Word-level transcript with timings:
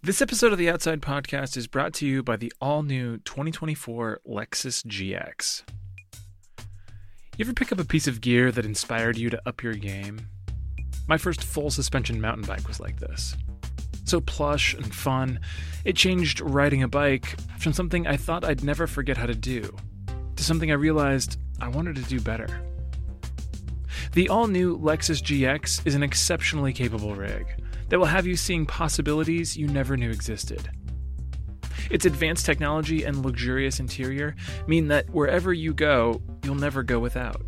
This 0.00 0.22
episode 0.22 0.52
of 0.52 0.58
the 0.58 0.70
Outside 0.70 1.02
Podcast 1.02 1.56
is 1.56 1.66
brought 1.66 1.92
to 1.94 2.06
you 2.06 2.22
by 2.22 2.36
the 2.36 2.52
all 2.60 2.84
new 2.84 3.18
2024 3.18 4.20
Lexus 4.28 4.86
GX. 4.86 5.64
You 7.36 7.44
ever 7.44 7.52
pick 7.52 7.72
up 7.72 7.80
a 7.80 7.84
piece 7.84 8.06
of 8.06 8.20
gear 8.20 8.52
that 8.52 8.64
inspired 8.64 9.18
you 9.18 9.28
to 9.28 9.42
up 9.44 9.60
your 9.60 9.74
game? 9.74 10.28
My 11.08 11.18
first 11.18 11.42
full 11.42 11.72
suspension 11.72 12.20
mountain 12.20 12.46
bike 12.46 12.68
was 12.68 12.78
like 12.78 13.00
this. 13.00 13.36
So 14.04 14.20
plush 14.20 14.72
and 14.72 14.94
fun, 14.94 15.40
it 15.84 15.96
changed 15.96 16.40
riding 16.42 16.84
a 16.84 16.88
bike 16.88 17.36
from 17.58 17.72
something 17.72 18.06
I 18.06 18.16
thought 18.16 18.44
I'd 18.44 18.62
never 18.62 18.86
forget 18.86 19.16
how 19.16 19.26
to 19.26 19.34
do 19.34 19.76
to 20.36 20.44
something 20.44 20.70
I 20.70 20.74
realized 20.74 21.38
I 21.60 21.66
wanted 21.66 21.96
to 21.96 22.02
do 22.02 22.20
better. 22.20 22.62
The 24.12 24.28
all 24.28 24.46
new 24.46 24.78
Lexus 24.78 25.20
GX 25.20 25.84
is 25.84 25.96
an 25.96 26.04
exceptionally 26.04 26.72
capable 26.72 27.16
rig 27.16 27.48
that 27.88 27.98
will 27.98 28.06
have 28.06 28.26
you 28.26 28.36
seeing 28.36 28.66
possibilities 28.66 29.56
you 29.56 29.66
never 29.66 29.96
knew 29.96 30.10
existed. 30.10 30.70
Its 31.90 32.04
advanced 32.04 32.44
technology 32.44 33.04
and 33.04 33.24
luxurious 33.24 33.80
interior 33.80 34.34
mean 34.66 34.88
that 34.88 35.08
wherever 35.10 35.52
you 35.52 35.72
go, 35.72 36.20
you'll 36.42 36.54
never 36.54 36.82
go 36.82 36.98
without. 36.98 37.40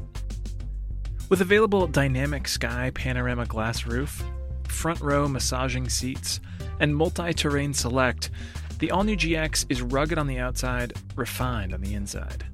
With 1.29 1.41
available 1.41 1.87
dynamic 1.87 2.49
sky 2.49 2.91
panorama 2.95 3.47
glass 3.47 3.87
roof, 3.87 4.25
front 4.67 5.01
row 5.01 5.29
massaging 5.29 5.89
seats, 5.89 6.41
and 6.81 6.97
multi 6.97 7.33
terrain 7.33 7.75
select, 7.75 8.31
the 8.79 8.91
all 8.91 9.05
new 9.05 9.17
GX 9.17 9.67
is 9.69 9.83
rugged 9.83 10.19
on 10.19 10.27
the 10.27 10.39
outside, 10.39 10.95
refined 11.15 11.75
on 11.75 11.83
the 11.83 11.95
inside. 11.95 12.45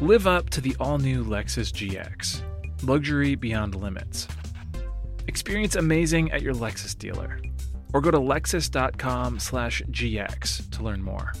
Live 0.00 0.26
up 0.26 0.50
to 0.50 0.60
the 0.60 0.76
all 0.78 0.98
new 0.98 1.24
Lexus 1.24 1.72
GX. 1.72 2.42
Luxury 2.82 3.34
beyond 3.34 3.74
limits. 3.74 4.28
Experience 5.34 5.74
amazing 5.74 6.30
at 6.30 6.42
your 6.42 6.54
Lexus 6.54 6.96
dealer. 6.96 7.40
Or 7.92 8.00
go 8.00 8.12
to 8.12 8.18
lexus.com 8.20 9.40
slash 9.40 9.82
GX 9.90 10.70
to 10.70 10.82
learn 10.84 11.02
more. 11.02 11.32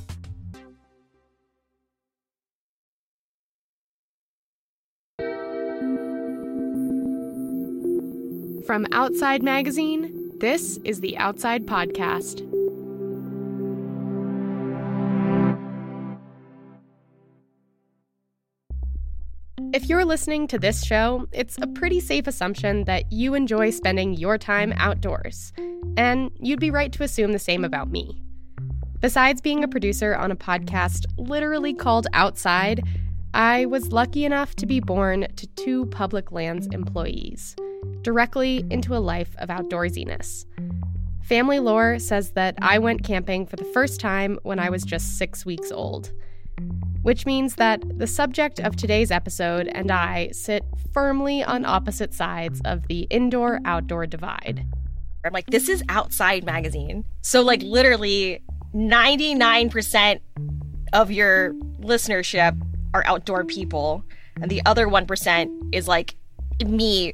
From 8.66 8.84
Outside 8.90 9.44
Magazine, 9.44 10.32
this 10.40 10.78
is 10.78 11.00
the 11.00 11.16
Outside 11.16 11.64
Podcast. 11.64 12.40
If 19.74 19.88
you're 19.88 20.04
listening 20.04 20.46
to 20.46 20.58
this 20.60 20.84
show, 20.84 21.26
it's 21.32 21.58
a 21.60 21.66
pretty 21.66 21.98
safe 21.98 22.28
assumption 22.28 22.84
that 22.84 23.10
you 23.10 23.34
enjoy 23.34 23.70
spending 23.70 24.14
your 24.14 24.38
time 24.38 24.72
outdoors. 24.76 25.52
And 25.96 26.30
you'd 26.38 26.60
be 26.60 26.70
right 26.70 26.92
to 26.92 27.02
assume 27.02 27.32
the 27.32 27.40
same 27.40 27.64
about 27.64 27.90
me. 27.90 28.22
Besides 29.00 29.40
being 29.40 29.64
a 29.64 29.68
producer 29.68 30.14
on 30.14 30.30
a 30.30 30.36
podcast 30.36 31.06
literally 31.18 31.74
called 31.74 32.06
Outside, 32.12 32.84
I 33.34 33.66
was 33.66 33.90
lucky 33.90 34.24
enough 34.24 34.54
to 34.56 34.66
be 34.66 34.78
born 34.78 35.26
to 35.34 35.46
two 35.56 35.86
public 35.86 36.30
lands 36.30 36.68
employees, 36.68 37.56
directly 38.02 38.64
into 38.70 38.94
a 38.94 39.02
life 39.02 39.34
of 39.38 39.48
outdoorsiness. 39.48 40.44
Family 41.24 41.58
lore 41.58 41.98
says 41.98 42.30
that 42.34 42.54
I 42.62 42.78
went 42.78 43.02
camping 43.02 43.44
for 43.44 43.56
the 43.56 43.64
first 43.64 43.98
time 43.98 44.38
when 44.44 44.60
I 44.60 44.70
was 44.70 44.84
just 44.84 45.18
six 45.18 45.44
weeks 45.44 45.72
old 45.72 46.12
which 47.04 47.26
means 47.26 47.56
that 47.56 47.82
the 47.98 48.06
subject 48.06 48.58
of 48.58 48.76
today's 48.76 49.10
episode 49.10 49.68
and 49.74 49.90
I 49.90 50.30
sit 50.32 50.64
firmly 50.94 51.44
on 51.44 51.66
opposite 51.66 52.14
sides 52.14 52.62
of 52.64 52.88
the 52.88 53.00
indoor 53.10 53.60
outdoor 53.66 54.06
divide. 54.06 54.64
I'm 55.22 55.32
like, 55.34 55.46
this 55.48 55.68
is 55.68 55.82
Outside 55.90 56.44
Magazine. 56.44 57.04
So, 57.20 57.42
like, 57.42 57.60
literally 57.62 58.42
99% 58.74 60.20
of 60.94 61.10
your 61.10 61.52
listenership 61.78 62.58
are 62.94 63.04
outdoor 63.06 63.44
people, 63.44 64.02
and 64.40 64.50
the 64.50 64.62
other 64.64 64.86
1% 64.86 65.74
is 65.74 65.86
like 65.86 66.16
me. 66.64 67.12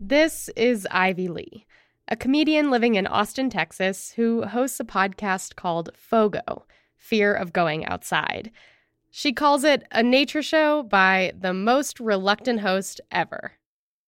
This 0.00 0.48
is 0.56 0.84
Ivy 0.90 1.28
Le, 1.28 1.44
a 2.08 2.16
comedian 2.16 2.72
living 2.72 2.96
in 2.96 3.06
Austin, 3.06 3.50
Texas, 3.50 4.14
who 4.16 4.42
hosts 4.42 4.80
a 4.80 4.84
podcast 4.84 5.54
called 5.54 5.90
Fogo 5.94 6.64
fear 6.98 7.32
of 7.32 7.52
going 7.52 7.86
outside. 7.86 8.50
She 9.10 9.32
calls 9.32 9.64
it 9.64 9.84
a 9.90 10.02
nature 10.02 10.42
show 10.42 10.82
by 10.82 11.32
the 11.38 11.54
most 11.54 11.98
reluctant 11.98 12.60
host 12.60 13.00
ever. 13.10 13.52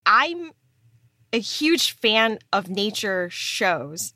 I'm 0.04 0.52
a 1.32 1.40
huge 1.40 1.92
fan 1.92 2.38
of 2.52 2.68
nature 2.68 3.28
shows, 3.30 4.12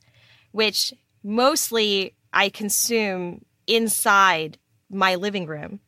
which 0.52 0.92
mostly 1.22 2.14
I 2.32 2.48
consume 2.48 3.44
inside 3.66 4.58
my 4.90 5.14
living 5.14 5.46
room. 5.46 5.80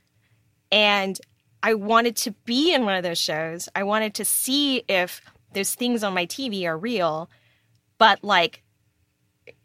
And 0.72 1.18
I 1.62 1.74
wanted 1.74 2.16
to 2.18 2.32
be 2.44 2.72
in 2.72 2.84
one 2.84 2.96
of 2.96 3.02
those 3.02 3.18
shows. 3.18 3.68
I 3.74 3.82
wanted 3.82 4.14
to 4.14 4.24
see 4.24 4.84
if 4.88 5.20
those 5.52 5.74
things 5.74 6.04
on 6.04 6.14
my 6.14 6.26
TV 6.26 6.64
are 6.64 6.78
real. 6.78 7.28
But 7.98 8.22
like, 8.22 8.62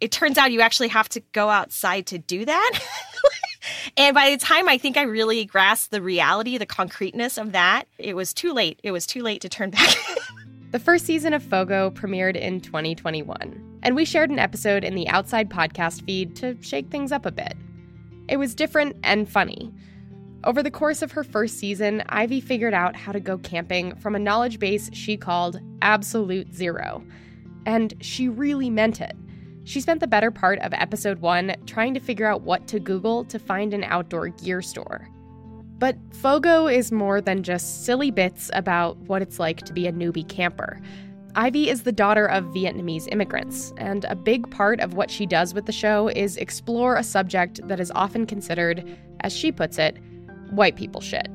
it 0.01 0.11
turns 0.11 0.37
out 0.37 0.51
you 0.51 0.61
actually 0.61 0.89
have 0.89 1.07
to 1.09 1.21
go 1.31 1.49
outside 1.49 2.07
to 2.07 2.17
do 2.17 2.43
that. 2.43 2.79
and 3.97 4.15
by 4.15 4.31
the 4.31 4.37
time 4.37 4.67
I 4.67 4.79
think 4.79 4.97
I 4.97 5.03
really 5.03 5.45
grasped 5.45 5.91
the 5.91 6.01
reality, 6.01 6.57
the 6.57 6.65
concreteness 6.65 7.37
of 7.37 7.51
that, 7.51 7.83
it 7.99 8.15
was 8.15 8.33
too 8.33 8.51
late. 8.51 8.79
It 8.83 8.91
was 8.91 9.05
too 9.05 9.21
late 9.21 9.41
to 9.41 9.49
turn 9.49 9.69
back. 9.69 9.95
the 10.71 10.79
first 10.79 11.05
season 11.05 11.33
of 11.33 11.43
Fogo 11.43 11.91
premiered 11.91 12.35
in 12.35 12.61
2021, 12.61 13.79
and 13.83 13.95
we 13.95 14.03
shared 14.03 14.31
an 14.31 14.39
episode 14.39 14.83
in 14.83 14.95
the 14.95 15.07
Outside 15.07 15.49
podcast 15.49 16.03
feed 16.03 16.35
to 16.37 16.57
shake 16.61 16.89
things 16.89 17.11
up 17.11 17.27
a 17.27 17.31
bit. 17.31 17.53
It 18.27 18.37
was 18.37 18.55
different 18.55 18.95
and 19.03 19.29
funny. 19.29 19.71
Over 20.43 20.63
the 20.63 20.71
course 20.71 21.03
of 21.03 21.11
her 21.11 21.23
first 21.23 21.59
season, 21.59 22.01
Ivy 22.09 22.41
figured 22.41 22.73
out 22.73 22.95
how 22.95 23.11
to 23.11 23.19
go 23.19 23.37
camping 23.37 23.95
from 23.97 24.15
a 24.15 24.19
knowledge 24.19 24.57
base 24.57 24.89
she 24.93 25.15
called 25.15 25.59
Absolute 25.83 26.51
Zero. 26.55 27.03
And 27.67 27.93
she 28.01 28.27
really 28.27 28.71
meant 28.71 29.01
it. 29.01 29.15
She 29.63 29.79
spent 29.79 29.99
the 29.99 30.07
better 30.07 30.31
part 30.31 30.59
of 30.59 30.73
episode 30.73 31.19
one 31.19 31.55
trying 31.65 31.93
to 31.93 31.99
figure 31.99 32.25
out 32.25 32.41
what 32.41 32.67
to 32.67 32.79
Google 32.79 33.23
to 33.25 33.37
find 33.37 33.73
an 33.73 33.83
outdoor 33.83 34.29
gear 34.29 34.61
store. 34.61 35.07
But 35.77 35.97
Fogo 36.13 36.67
is 36.67 36.91
more 36.91 37.21
than 37.21 37.43
just 37.43 37.85
silly 37.85 38.11
bits 38.11 38.51
about 38.53 38.97
what 38.97 39.21
it's 39.21 39.39
like 39.39 39.57
to 39.65 39.73
be 39.73 39.87
a 39.87 39.91
newbie 39.91 40.27
camper. 40.27 40.79
Ivy 41.35 41.69
is 41.69 41.83
the 41.83 41.91
daughter 41.91 42.25
of 42.25 42.43
Vietnamese 42.45 43.07
immigrants, 43.11 43.73
and 43.77 44.03
a 44.05 44.15
big 44.15 44.49
part 44.51 44.79
of 44.79 44.95
what 44.95 45.09
she 45.09 45.25
does 45.25 45.53
with 45.53 45.65
the 45.65 45.71
show 45.71 46.09
is 46.09 46.37
explore 46.37 46.97
a 46.97 47.03
subject 47.03 47.65
that 47.67 47.79
is 47.79 47.91
often 47.95 48.25
considered, 48.25 48.85
as 49.21 49.35
she 49.35 49.51
puts 49.51 49.77
it, 49.77 49.97
white 50.51 50.75
people 50.75 51.01
shit. 51.01 51.29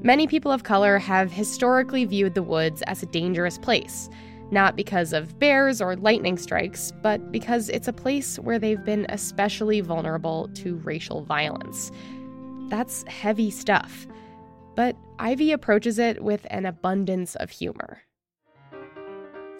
Many 0.00 0.26
people 0.26 0.50
of 0.50 0.64
color 0.64 0.98
have 0.98 1.30
historically 1.30 2.04
viewed 2.04 2.34
the 2.34 2.42
woods 2.42 2.82
as 2.86 3.02
a 3.02 3.06
dangerous 3.06 3.58
place 3.58 4.08
not 4.52 4.76
because 4.76 5.12
of 5.12 5.38
bears 5.38 5.80
or 5.80 5.96
lightning 5.96 6.36
strikes, 6.36 6.92
but 7.02 7.32
because 7.32 7.68
it's 7.70 7.88
a 7.88 7.92
place 7.92 8.38
where 8.38 8.58
they've 8.58 8.84
been 8.84 9.06
especially 9.08 9.80
vulnerable 9.80 10.48
to 10.54 10.76
racial 10.76 11.24
violence. 11.24 11.90
That's 12.68 13.02
heavy 13.08 13.50
stuff. 13.50 14.06
But 14.74 14.96
Ivy 15.18 15.52
approaches 15.52 15.98
it 15.98 16.22
with 16.22 16.46
an 16.50 16.66
abundance 16.66 17.34
of 17.36 17.50
humor. 17.50 18.02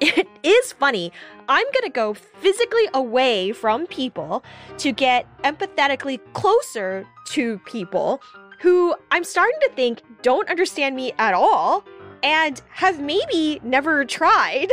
It 0.04 0.26
is 0.42 0.72
funny. 0.72 1.12
I'm 1.48 1.64
going 1.66 1.84
to 1.84 1.90
go 1.90 2.14
physically 2.14 2.88
away 2.92 3.52
from 3.52 3.86
people 3.86 4.42
to 4.78 4.90
get 4.90 5.26
empathetically 5.44 6.18
closer 6.32 7.06
to 7.26 7.60
people 7.60 8.20
who 8.58 8.96
I'm 9.12 9.22
starting 9.22 9.58
to 9.60 9.70
think 9.76 10.02
don't 10.22 10.48
understand 10.48 10.96
me 10.96 11.12
at 11.18 11.34
all 11.34 11.84
and 12.22 12.60
have 12.70 13.00
maybe 13.00 13.60
never 13.62 14.04
tried. 14.04 14.68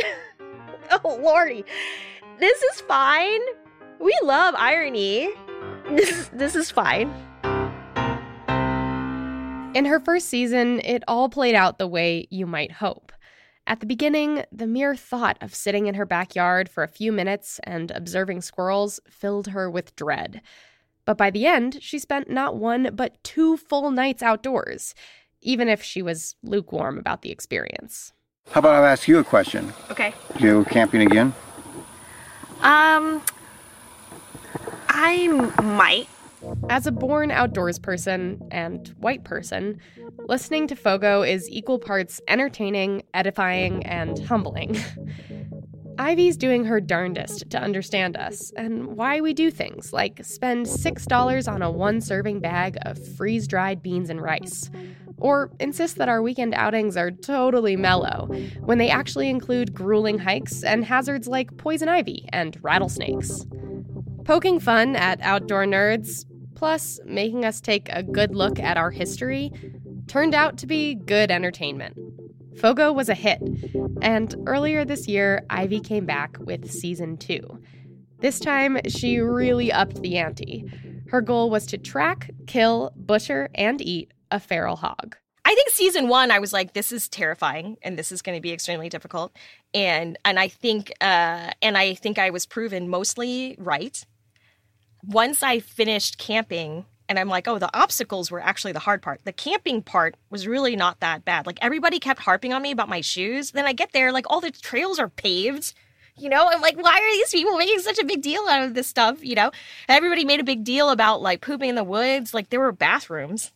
oh, 0.91 1.19
Lordy. 1.21 1.65
This 2.40 2.61
is 2.61 2.81
fine. 2.81 3.41
We 3.99 4.17
love 4.23 4.55
irony. 4.57 5.29
This, 5.90 6.29
this 6.34 6.55
is 6.55 6.72
fine. 6.72 7.13
In 9.75 9.85
her 9.85 9.99
first 9.99 10.29
season, 10.29 10.81
it 10.84 11.03
all 11.07 11.29
played 11.29 11.55
out 11.55 11.78
the 11.78 11.87
way 11.87 12.28
you 12.29 12.47
might 12.47 12.72
hope. 12.72 13.11
At 13.67 13.81
the 13.81 13.85
beginning, 13.85 14.43
the 14.52 14.66
mere 14.66 14.95
thought 14.95 15.37
of 15.41 15.53
sitting 15.53 15.85
in 15.85 15.93
her 15.95 16.05
backyard 16.05 16.69
for 16.69 16.84
a 16.84 16.87
few 16.87 17.11
minutes 17.11 17.59
and 17.66 17.91
observing 17.91 18.41
squirrels 18.41 18.99
filled 19.09 19.49
her 19.49 19.69
with 19.69 19.95
dread. 19.95 20.41
But 21.05 21.17
by 21.17 21.29
the 21.29 21.45
end, 21.45 21.78
she 21.81 21.99
spent 21.99 22.29
not 22.29 22.55
one, 22.55 22.91
but 22.93 23.23
two 23.23 23.57
full 23.57 23.91
nights 23.91 24.23
outdoors 24.23 24.95
even 25.41 25.68
if 25.68 25.84
she 25.84 26.02
was 26.02 26.36
lukewarm 26.44 26.97
about 26.97 27.22
the 27.22 27.32
experience. 27.32 28.14
How 28.52 28.59
about 28.59 28.84
I 28.84 28.91
ask 28.91 29.08
you 29.08 29.20
a 29.20 29.24
question? 29.24 29.74
Okay. 29.91 30.14
Do 30.38 30.44
you 30.44 30.64
go 30.64 30.70
camping 30.70 31.02
again? 31.02 31.34
Um, 32.62 33.22
I 34.88 35.28
might. 35.62 36.08
As 36.70 36.88
a 36.88 36.91
born 36.91 37.32
outdoors 37.32 37.78
person 37.80 38.47
and 38.50 38.88
white 39.00 39.24
person, 39.24 39.80
listening 40.28 40.68
to 40.68 40.76
Fogo 40.76 41.22
is 41.22 41.50
equal 41.50 41.80
parts 41.80 42.22
entertaining, 42.28 43.03
edifying, 43.14 43.86
and 43.86 44.18
humbling. 44.26 44.78
Ivy's 46.00 46.38
doing 46.38 46.64
her 46.64 46.80
darndest 46.80 47.50
to 47.50 47.59
understand 47.59 48.16
us 48.16 48.53
and 48.56 48.96
why 48.96 49.20
we 49.20 49.34
do 49.34 49.52
things 49.52 49.91
like 49.91 50.24
spend 50.24 50.66
$6 50.66 51.52
on 51.52 51.62
a 51.62 51.70
one 51.70 52.00
serving 52.00 52.40
bag 52.40 52.78
of 52.84 53.06
freeze 53.18 53.47
dried 53.47 53.84
beans 53.84 54.09
and 54.09 54.22
rice, 54.22 54.72
or 55.19 55.51
insist 55.59 55.97
that 55.97 56.09
our 56.09 56.21
weekend 56.21 56.53
outings 56.53 56.97
are 56.97 57.11
totally 57.11 57.75
mellow 57.75 58.27
when 58.61 58.77
they 58.77 58.89
actually 58.89 59.29
include 59.29 59.73
grueling 59.73 60.19
hikes 60.19 60.63
and 60.63 60.85
hazards 60.85 61.27
like 61.27 61.57
poison 61.57 61.89
ivy 61.89 62.27
and 62.31 62.57
rattlesnakes. 62.61 63.45
Poking 64.23 64.59
fun 64.59 64.95
at 64.95 65.19
outdoor 65.21 65.66
nerds, 65.66 66.25
plus 66.55 66.99
making 67.05 67.45
us 67.45 67.61
take 67.61 67.89
a 67.89 68.03
good 68.03 68.35
look 68.35 68.59
at 68.59 68.77
our 68.77 68.91
history, 68.91 69.51
turned 70.07 70.35
out 70.35 70.57
to 70.57 70.67
be 70.67 70.95
good 70.95 71.31
entertainment. 71.31 71.97
Fogo 72.57 72.91
was 72.91 73.09
a 73.09 73.13
hit, 73.13 73.41
and 74.01 74.35
earlier 74.45 74.83
this 74.83 75.07
year, 75.07 75.45
Ivy 75.49 75.79
came 75.79 76.05
back 76.05 76.37
with 76.39 76.69
season 76.69 77.16
two. 77.17 77.59
This 78.19 78.39
time, 78.39 78.79
she 78.87 79.19
really 79.19 79.71
upped 79.71 80.01
the 80.01 80.17
ante. 80.17 80.66
Her 81.07 81.21
goal 81.21 81.49
was 81.49 81.66
to 81.67 81.77
track, 81.77 82.31
kill, 82.47 82.91
butcher, 82.97 83.49
and 83.55 83.81
eat 83.81 84.11
a 84.31 84.40
feral 84.40 84.78
hog. 84.78 85.16
I 85.46 85.55
think 85.55 85.70
season 85.70 86.09
one, 86.09 86.29
I 86.29 86.40
was 86.40 86.53
like, 86.53 86.73
this 86.73 86.91
is 86.91 87.09
terrifying 87.09 87.78
and 87.81 87.97
this 87.97 88.11
is 88.11 88.22
going 88.22 88.37
to 88.37 88.41
be 88.41 88.52
extremely 88.52 88.87
difficult. 88.87 89.35
And 89.73 90.17
and 90.23 90.37
I 90.40 90.47
think 90.47 90.91
uh, 91.02 91.52
and 91.61 91.78
I 91.78 91.96
think 91.96 92.20
I 92.20 92.29
was 92.29 92.46
proven 92.46 92.90
mostly 92.90 93.55
right. 93.58 94.05
Once 95.03 95.41
I 95.41 95.59
finished 95.59 96.17
camping 96.17 96.85
and 97.08 97.17
I'm 97.17 97.29
like, 97.29 97.47
oh, 97.47 97.58
the 97.58 97.76
obstacles 97.76 98.29
were 98.29 98.40
actually 98.40 98.73
the 98.73 98.79
hard 98.79 99.02
part. 99.02 99.22
The 99.23 99.34
camping 99.34 99.81
part 99.81 100.16
was 100.29 100.46
really 100.46 100.76
not 100.76 100.99
that 100.99 101.26
bad. 101.26 101.47
Like 101.47 101.58
everybody 101.61 101.99
kept 101.99 102.20
harping 102.20 102.53
on 102.53 102.61
me 102.61 102.70
about 102.70 102.87
my 102.87 103.02
shoes. 103.02 103.49
Then 103.52 103.66
I 103.66 103.73
get 103.73 103.91
there, 103.91 104.11
like 104.11 104.29
all 104.29 104.41
the 104.41 104.52
trails 104.52 104.99
are 104.99 105.09
paved. 105.09 105.73
You 106.16 106.29
know, 106.29 106.47
I'm 106.47 106.61
like, 106.61 106.78
why 106.78 106.99
are 106.99 107.11
these 107.14 107.31
people 107.31 107.58
making 107.58 107.79
such 107.79 107.97
a 107.97 108.05
big 108.05 108.22
deal 108.22 108.46
out 108.47 108.61
of 108.61 108.76
this 108.76 108.87
stuff? 108.87 109.23
You 109.26 109.34
know, 109.34 109.52
everybody 109.87 110.26
made 110.26 110.41
a 110.41 110.43
big 110.43 110.64
deal 110.64 110.91
about 110.91 111.23
like 111.23 111.41
pooping 111.41 111.70
in 111.70 111.76
the 111.76 111.84
woods. 111.84 112.34
Like 112.34 112.49
there 112.49 112.59
were 112.59 112.72
bathrooms. 112.72 113.52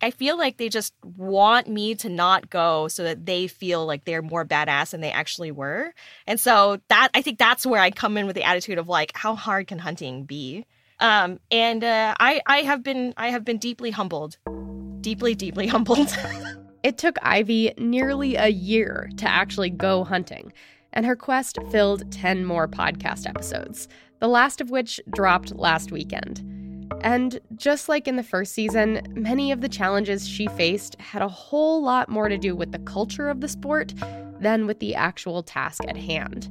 I 0.00 0.10
feel 0.10 0.38
like 0.38 0.56
they 0.56 0.68
just 0.68 0.94
want 1.02 1.66
me 1.66 1.94
to 1.96 2.08
not 2.08 2.50
go 2.50 2.88
so 2.88 3.02
that 3.04 3.26
they 3.26 3.48
feel 3.48 3.84
like 3.84 4.04
they're 4.04 4.22
more 4.22 4.44
badass 4.44 4.90
than 4.90 5.00
they 5.00 5.10
actually 5.10 5.50
were. 5.50 5.92
And 6.26 6.38
so 6.38 6.80
that 6.88 7.08
I 7.14 7.22
think 7.22 7.38
that's 7.38 7.66
where 7.66 7.80
I 7.80 7.90
come 7.90 8.16
in 8.16 8.26
with 8.26 8.36
the 8.36 8.44
attitude 8.44 8.78
of 8.78 8.88
like, 8.88 9.12
how 9.14 9.34
hard 9.34 9.66
can 9.66 9.78
hunting 9.78 10.24
be? 10.24 10.66
Um, 11.00 11.40
and 11.50 11.82
uh, 11.82 12.14
I, 12.18 12.40
I 12.46 12.58
have 12.58 12.82
been, 12.82 13.14
I 13.16 13.28
have 13.28 13.44
been 13.44 13.58
deeply 13.58 13.90
humbled, 13.90 14.38
deeply, 15.00 15.34
deeply 15.34 15.66
humbled. 15.68 16.16
it 16.82 16.98
took 16.98 17.16
Ivy 17.22 17.72
nearly 17.76 18.36
a 18.36 18.48
year 18.48 19.10
to 19.16 19.28
actually 19.28 19.70
go 19.70 20.04
hunting, 20.04 20.52
and 20.92 21.06
her 21.06 21.16
quest 21.16 21.58
filled 21.70 22.10
10 22.12 22.44
more 22.44 22.66
podcast 22.66 23.28
episodes, 23.28 23.88
the 24.20 24.28
last 24.28 24.60
of 24.60 24.70
which 24.70 25.00
dropped 25.10 25.54
last 25.54 25.92
weekend. 25.92 26.67
And 27.02 27.40
just 27.54 27.88
like 27.88 28.08
in 28.08 28.16
the 28.16 28.22
first 28.22 28.52
season, 28.52 29.02
many 29.14 29.52
of 29.52 29.60
the 29.60 29.68
challenges 29.68 30.28
she 30.28 30.46
faced 30.48 31.00
had 31.00 31.22
a 31.22 31.28
whole 31.28 31.82
lot 31.82 32.08
more 32.08 32.28
to 32.28 32.38
do 32.38 32.56
with 32.56 32.72
the 32.72 32.78
culture 32.80 33.28
of 33.28 33.40
the 33.40 33.48
sport 33.48 33.94
than 34.40 34.66
with 34.66 34.80
the 34.80 34.94
actual 34.94 35.42
task 35.42 35.82
at 35.88 35.96
hand. 35.96 36.48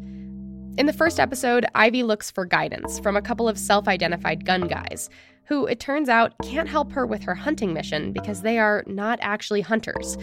In 0.78 0.86
the 0.86 0.94
first 0.94 1.20
episode, 1.20 1.66
Ivy 1.74 2.04
looks 2.04 2.30
for 2.30 2.46
guidance 2.46 3.00
from 3.00 3.18
a 3.18 3.22
couple 3.22 3.50
of 3.50 3.58
self 3.58 3.88
identified 3.88 4.46
gun 4.46 4.68
guys, 4.68 5.10
who 5.46 5.66
it 5.66 5.80
turns 5.80 6.08
out 6.08 6.34
can't 6.44 6.70
help 6.70 6.92
her 6.92 7.06
with 7.06 7.24
her 7.24 7.34
hunting 7.34 7.74
mission 7.74 8.12
because 8.12 8.42
they 8.42 8.60
are 8.60 8.84
not 8.86 9.18
actually 9.22 9.62
hunters. 9.62 10.18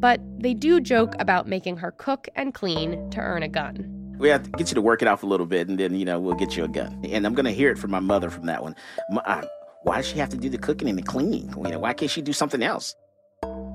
But 0.00 0.20
they 0.40 0.54
do 0.54 0.80
joke 0.80 1.14
about 1.20 1.46
making 1.46 1.76
her 1.76 1.92
cook 1.92 2.28
and 2.34 2.52
clean 2.52 3.10
to 3.10 3.20
earn 3.20 3.44
a 3.44 3.48
gun. 3.48 4.16
We 4.18 4.28
have 4.28 4.42
to 4.42 4.50
get 4.50 4.70
you 4.70 4.74
to 4.74 4.82
work 4.82 5.02
it 5.02 5.08
off 5.08 5.22
a 5.22 5.26
little 5.26 5.46
bit, 5.46 5.68
and 5.68 5.78
then, 5.78 5.94
you 5.94 6.04
know, 6.04 6.18
we'll 6.18 6.34
get 6.34 6.56
you 6.56 6.64
a 6.64 6.68
gun. 6.68 7.00
And 7.08 7.24
I'm 7.24 7.34
going 7.34 7.44
to 7.46 7.52
hear 7.52 7.70
it 7.70 7.78
from 7.78 7.92
my 7.92 8.00
mother 8.00 8.28
from 8.28 8.46
that 8.46 8.62
one. 8.62 8.74
My, 9.10 9.44
why 9.82 9.96
does 9.96 10.06
she 10.06 10.18
have 10.18 10.28
to 10.30 10.36
do 10.36 10.48
the 10.48 10.58
cooking 10.58 10.88
and 10.88 10.96
the 10.96 11.02
cleaning? 11.02 11.52
You 11.56 11.72
know, 11.72 11.78
why 11.80 11.92
can't 11.92 12.10
she 12.10 12.22
do 12.22 12.32
something 12.32 12.62
else? 12.62 12.94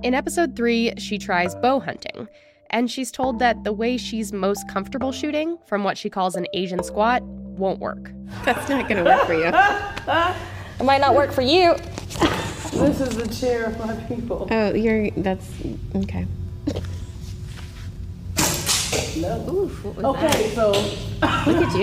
In 0.03 0.13
episode 0.13 0.55
three, 0.55 0.93
she 0.97 1.17
tries 1.17 1.55
bow 1.55 1.79
hunting 1.79 2.27
and 2.69 2.89
she's 2.91 3.11
told 3.11 3.39
that 3.39 3.63
the 3.63 3.73
way 3.73 3.97
she's 3.97 4.33
most 4.33 4.67
comfortable 4.69 5.11
shooting, 5.11 5.57
from 5.67 5.83
what 5.83 5.97
she 5.97 6.09
calls 6.09 6.35
an 6.35 6.47
Asian 6.53 6.83
squat, 6.83 7.23
won't 7.23 7.79
work. 7.79 8.11
That's 8.45 8.69
not 8.69 8.87
going 8.89 9.03
to 9.03 9.09
work 9.09 9.25
for 9.25 9.33
you. 9.33 9.45
it 9.45 10.83
might 10.83 11.01
not 11.01 11.15
work 11.15 11.31
for 11.31 11.41
you. 11.41 11.75
This 12.71 13.01
is 13.01 13.15
the 13.15 13.27
chair 13.33 13.65
of 13.65 13.79
my 13.79 13.95
people. 14.03 14.47
Oh, 14.51 14.73
you're. 14.73 15.09
That's 15.11 15.49
okay. 15.95 16.27
No. 19.17 19.49
Oof, 19.49 19.85
okay, 19.85 20.27
that? 20.27 20.53
so 20.53 20.71
look 21.49 21.63
at 21.63 21.75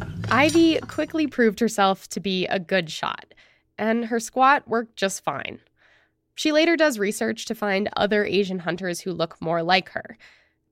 you. 0.00 0.04
Ivy 0.30 0.78
quickly 0.80 1.26
proved 1.26 1.58
herself 1.58 2.06
to 2.10 2.20
be 2.20 2.46
a 2.46 2.58
good 2.58 2.90
shot, 2.90 3.34
and 3.78 4.04
her 4.04 4.20
squat 4.20 4.68
worked 4.68 4.94
just 4.94 5.24
fine. 5.24 5.58
She 6.34 6.52
later 6.52 6.76
does 6.76 6.98
research 6.98 7.46
to 7.46 7.54
find 7.54 7.88
other 7.96 8.24
Asian 8.24 8.58
hunters 8.58 9.00
who 9.00 9.12
look 9.12 9.40
more 9.40 9.62
like 9.62 9.88
her. 9.90 10.18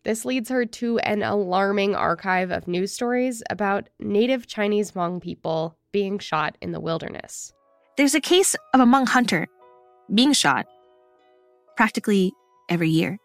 This 0.04 0.26
leads 0.26 0.50
her 0.50 0.66
to 0.66 0.98
an 0.98 1.22
alarming 1.22 1.96
archive 1.96 2.50
of 2.50 2.68
news 2.68 2.92
stories 2.92 3.42
about 3.48 3.88
native 3.98 4.46
Chinese 4.46 4.92
Hmong 4.92 5.22
people 5.22 5.76
being 5.90 6.18
shot 6.18 6.56
in 6.60 6.72
the 6.72 6.80
wilderness. 6.80 7.54
There's 7.96 8.14
a 8.14 8.20
case 8.20 8.54
of 8.74 8.80
a 8.80 8.84
Hmong 8.84 9.08
hunter 9.08 9.46
being 10.14 10.34
shot 10.34 10.66
practically 11.76 12.32
every 12.68 12.90
year. 12.90 13.18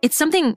It's 0.00 0.16
something 0.16 0.56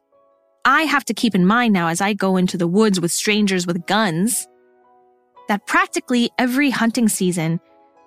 I 0.65 0.83
have 0.83 1.03
to 1.05 1.13
keep 1.13 1.35
in 1.35 1.45
mind 1.45 1.73
now 1.73 1.89
as 1.89 1.99
I 1.99 2.13
go 2.13 2.37
into 2.37 2.57
the 2.57 2.67
woods 2.67 3.01
with 3.01 3.11
strangers 3.11 3.67
with 3.67 3.85
guns 3.85 4.47
that 5.49 5.67
practically 5.67 6.31
every 6.37 6.69
hunting 6.69 7.09
season, 7.09 7.59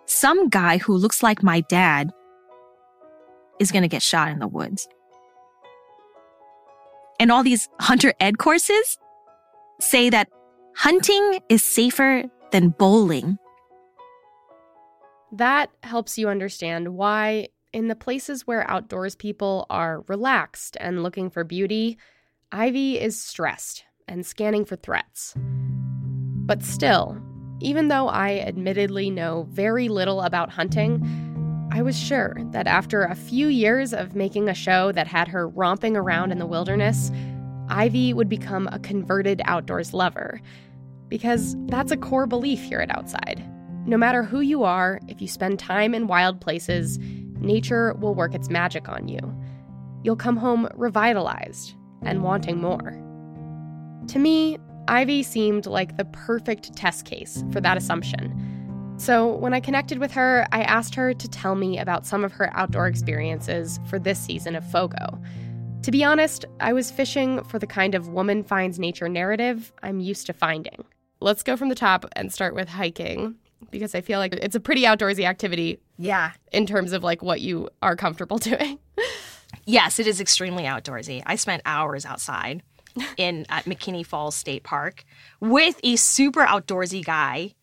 some 0.06 0.48
guy 0.48 0.78
who 0.78 0.96
looks 0.96 1.22
like 1.22 1.42
my 1.42 1.60
dad 1.62 2.10
is 3.60 3.70
going 3.70 3.82
to 3.82 3.88
get 3.88 4.02
shot 4.02 4.28
in 4.28 4.38
the 4.38 4.48
woods. 4.48 4.88
And 7.20 7.30
all 7.30 7.42
these 7.42 7.68
hunter 7.80 8.14
ed 8.20 8.38
courses 8.38 8.98
say 9.80 10.08
that 10.10 10.28
hunting 10.74 11.40
is 11.50 11.62
safer 11.62 12.24
than 12.52 12.70
bowling. 12.70 13.38
That 15.32 15.70
helps 15.82 16.16
you 16.16 16.28
understand 16.28 16.94
why, 16.94 17.48
in 17.72 17.88
the 17.88 17.96
places 17.96 18.46
where 18.46 18.70
outdoors 18.70 19.14
people 19.14 19.66
are 19.68 20.04
relaxed 20.08 20.76
and 20.80 21.02
looking 21.02 21.28
for 21.28 21.44
beauty, 21.44 21.98
Ivy 22.52 23.00
is 23.00 23.20
stressed 23.20 23.84
and 24.06 24.24
scanning 24.24 24.64
for 24.64 24.76
threats. 24.76 25.34
But 25.36 26.62
still, 26.62 27.20
even 27.60 27.88
though 27.88 28.06
I 28.08 28.38
admittedly 28.38 29.10
know 29.10 29.48
very 29.50 29.88
little 29.88 30.22
about 30.22 30.50
hunting, 30.50 31.68
I 31.72 31.82
was 31.82 31.98
sure 31.98 32.36
that 32.52 32.68
after 32.68 33.02
a 33.02 33.16
few 33.16 33.48
years 33.48 33.92
of 33.92 34.14
making 34.14 34.48
a 34.48 34.54
show 34.54 34.92
that 34.92 35.08
had 35.08 35.26
her 35.26 35.48
romping 35.48 35.96
around 35.96 36.30
in 36.30 36.38
the 36.38 36.46
wilderness, 36.46 37.10
Ivy 37.68 38.14
would 38.14 38.28
become 38.28 38.68
a 38.70 38.78
converted 38.78 39.42
outdoors 39.44 39.92
lover. 39.92 40.40
Because 41.08 41.56
that's 41.66 41.90
a 41.90 41.96
core 41.96 42.28
belief 42.28 42.62
here 42.62 42.78
at 42.78 42.96
Outside. 42.96 43.44
No 43.86 43.96
matter 43.96 44.22
who 44.22 44.40
you 44.40 44.62
are, 44.62 45.00
if 45.08 45.20
you 45.20 45.26
spend 45.26 45.58
time 45.58 45.94
in 45.96 46.06
wild 46.06 46.40
places, 46.40 46.98
nature 47.40 47.94
will 47.94 48.14
work 48.14 48.36
its 48.36 48.50
magic 48.50 48.88
on 48.88 49.08
you. 49.08 49.18
You'll 50.04 50.14
come 50.14 50.36
home 50.36 50.68
revitalized 50.76 51.74
and 52.06 52.22
wanting 52.22 52.60
more. 52.60 52.98
To 54.08 54.18
me, 54.18 54.58
Ivy 54.88 55.22
seemed 55.22 55.66
like 55.66 55.96
the 55.96 56.04
perfect 56.06 56.74
test 56.76 57.04
case 57.04 57.42
for 57.52 57.60
that 57.60 57.76
assumption. 57.76 58.42
So, 58.98 59.34
when 59.34 59.52
I 59.52 59.60
connected 59.60 59.98
with 59.98 60.12
her, 60.12 60.46
I 60.52 60.62
asked 60.62 60.94
her 60.94 61.12
to 61.12 61.28
tell 61.28 61.54
me 61.54 61.78
about 61.78 62.06
some 62.06 62.24
of 62.24 62.32
her 62.32 62.50
outdoor 62.56 62.86
experiences 62.86 63.78
for 63.90 63.98
this 63.98 64.18
season 64.18 64.56
of 64.56 64.64
Fogo. 64.70 65.20
To 65.82 65.90
be 65.90 66.02
honest, 66.02 66.46
I 66.60 66.72
was 66.72 66.90
fishing 66.90 67.44
for 67.44 67.58
the 67.58 67.66
kind 67.66 67.94
of 67.94 68.08
woman 68.08 68.42
finds 68.42 68.78
nature 68.78 69.08
narrative 69.08 69.72
I'm 69.82 70.00
used 70.00 70.26
to 70.26 70.32
finding. 70.32 70.84
Let's 71.20 71.42
go 71.42 71.56
from 71.56 71.68
the 71.68 71.74
top 71.74 72.06
and 72.16 72.32
start 72.32 72.54
with 72.54 72.68
hiking 72.68 73.36
because 73.70 73.94
I 73.94 74.00
feel 74.00 74.18
like 74.18 74.34
it's 74.34 74.54
a 74.54 74.60
pretty 74.60 74.82
outdoorsy 74.82 75.24
activity. 75.24 75.78
Yeah. 75.98 76.32
In 76.52 76.66
terms 76.66 76.92
of 76.92 77.04
like 77.04 77.22
what 77.22 77.40
you 77.40 77.68
are 77.82 77.96
comfortable 77.96 78.38
doing. 78.38 78.78
Yes, 79.66 79.98
it 79.98 80.06
is 80.06 80.20
extremely 80.20 80.64
outdoorsy. 80.64 81.22
I 81.26 81.36
spent 81.36 81.62
hours 81.66 82.06
outside 82.06 82.62
in 83.18 83.44
at 83.48 83.64
McKinney 83.64 84.06
Falls 84.06 84.34
State 84.34 84.62
Park 84.62 85.04
with 85.40 85.78
a 85.82 85.96
super 85.96 86.46
outdoorsy 86.46 87.04
guy. 87.04 87.54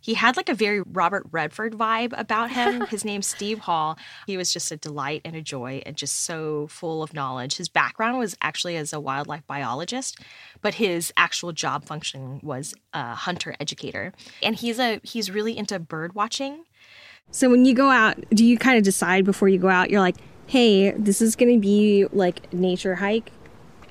He 0.00 0.14
had 0.14 0.36
like 0.36 0.48
a 0.48 0.54
very 0.54 0.82
Robert 0.82 1.24
Redford 1.30 1.74
vibe 1.74 2.12
about 2.18 2.50
him. 2.50 2.86
His 2.90 3.04
name's 3.04 3.28
Steve 3.28 3.60
Hall. 3.60 3.96
He 4.26 4.36
was 4.36 4.52
just 4.52 4.72
a 4.72 4.76
delight 4.76 5.22
and 5.24 5.36
a 5.36 5.40
joy 5.40 5.80
and 5.86 5.94
just 5.94 6.24
so 6.24 6.66
full 6.66 7.04
of 7.04 7.14
knowledge. 7.14 7.56
His 7.56 7.68
background 7.68 8.18
was 8.18 8.36
actually 8.42 8.76
as 8.76 8.92
a 8.92 8.98
wildlife 8.98 9.46
biologist, 9.46 10.18
but 10.60 10.74
his 10.74 11.12
actual 11.16 11.52
job 11.52 11.84
function 11.84 12.40
was 12.42 12.74
a 12.92 13.14
hunter 13.14 13.54
educator. 13.60 14.12
And 14.42 14.56
he's 14.56 14.80
a 14.80 15.00
he's 15.04 15.30
really 15.30 15.56
into 15.56 15.78
bird 15.78 16.16
watching. 16.16 16.64
So 17.30 17.48
when 17.48 17.64
you 17.64 17.72
go 17.72 17.88
out, 17.88 18.18
do 18.30 18.44
you 18.44 18.58
kind 18.58 18.76
of 18.76 18.82
decide 18.82 19.24
before 19.24 19.48
you 19.48 19.58
go 19.58 19.68
out, 19.68 19.88
you're 19.88 20.00
like, 20.00 20.16
hey, 20.46 20.90
this 20.92 21.20
is 21.22 21.36
gonna 21.36 21.58
be 21.58 22.06
like 22.12 22.52
nature 22.52 22.96
hike, 22.96 23.30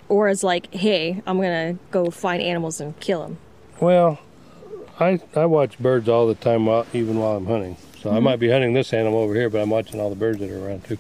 or 0.10 0.28
as 0.28 0.44
like, 0.44 0.74
hey, 0.74 1.22
I'm 1.26 1.38
gonna 1.38 1.78
go 1.92 2.10
find 2.12 2.42
animals 2.42 2.80
and 2.82 3.00
kill 3.00 3.22
them? 3.24 3.38
Well, 3.80 4.20
I 5.00 5.20
I 5.36 5.46
watch 5.46 5.78
birds 5.80 6.08
all 6.10 6.28
the 6.28 6.36
time, 6.36 6.66
while, 6.66 6.86
even 6.94 7.18
while 7.18 7.36
I'm 7.38 7.46
hunting. 7.48 7.78
So 8.02 8.10
I 8.12 8.16
Mhm. 8.20 8.24
might 8.24 8.40
be 8.40 8.50
hunting 8.50 8.74
this 8.74 8.94
animal 8.94 9.20
over 9.20 9.34
here, 9.36 9.50
but 9.50 9.62
I'm 9.62 9.70
watching 9.70 10.00
all 10.00 10.10
the 10.10 10.16
birds 10.16 10.40
that 10.40 10.50
are 10.50 10.66
around 10.68 10.86
too. 10.86 10.98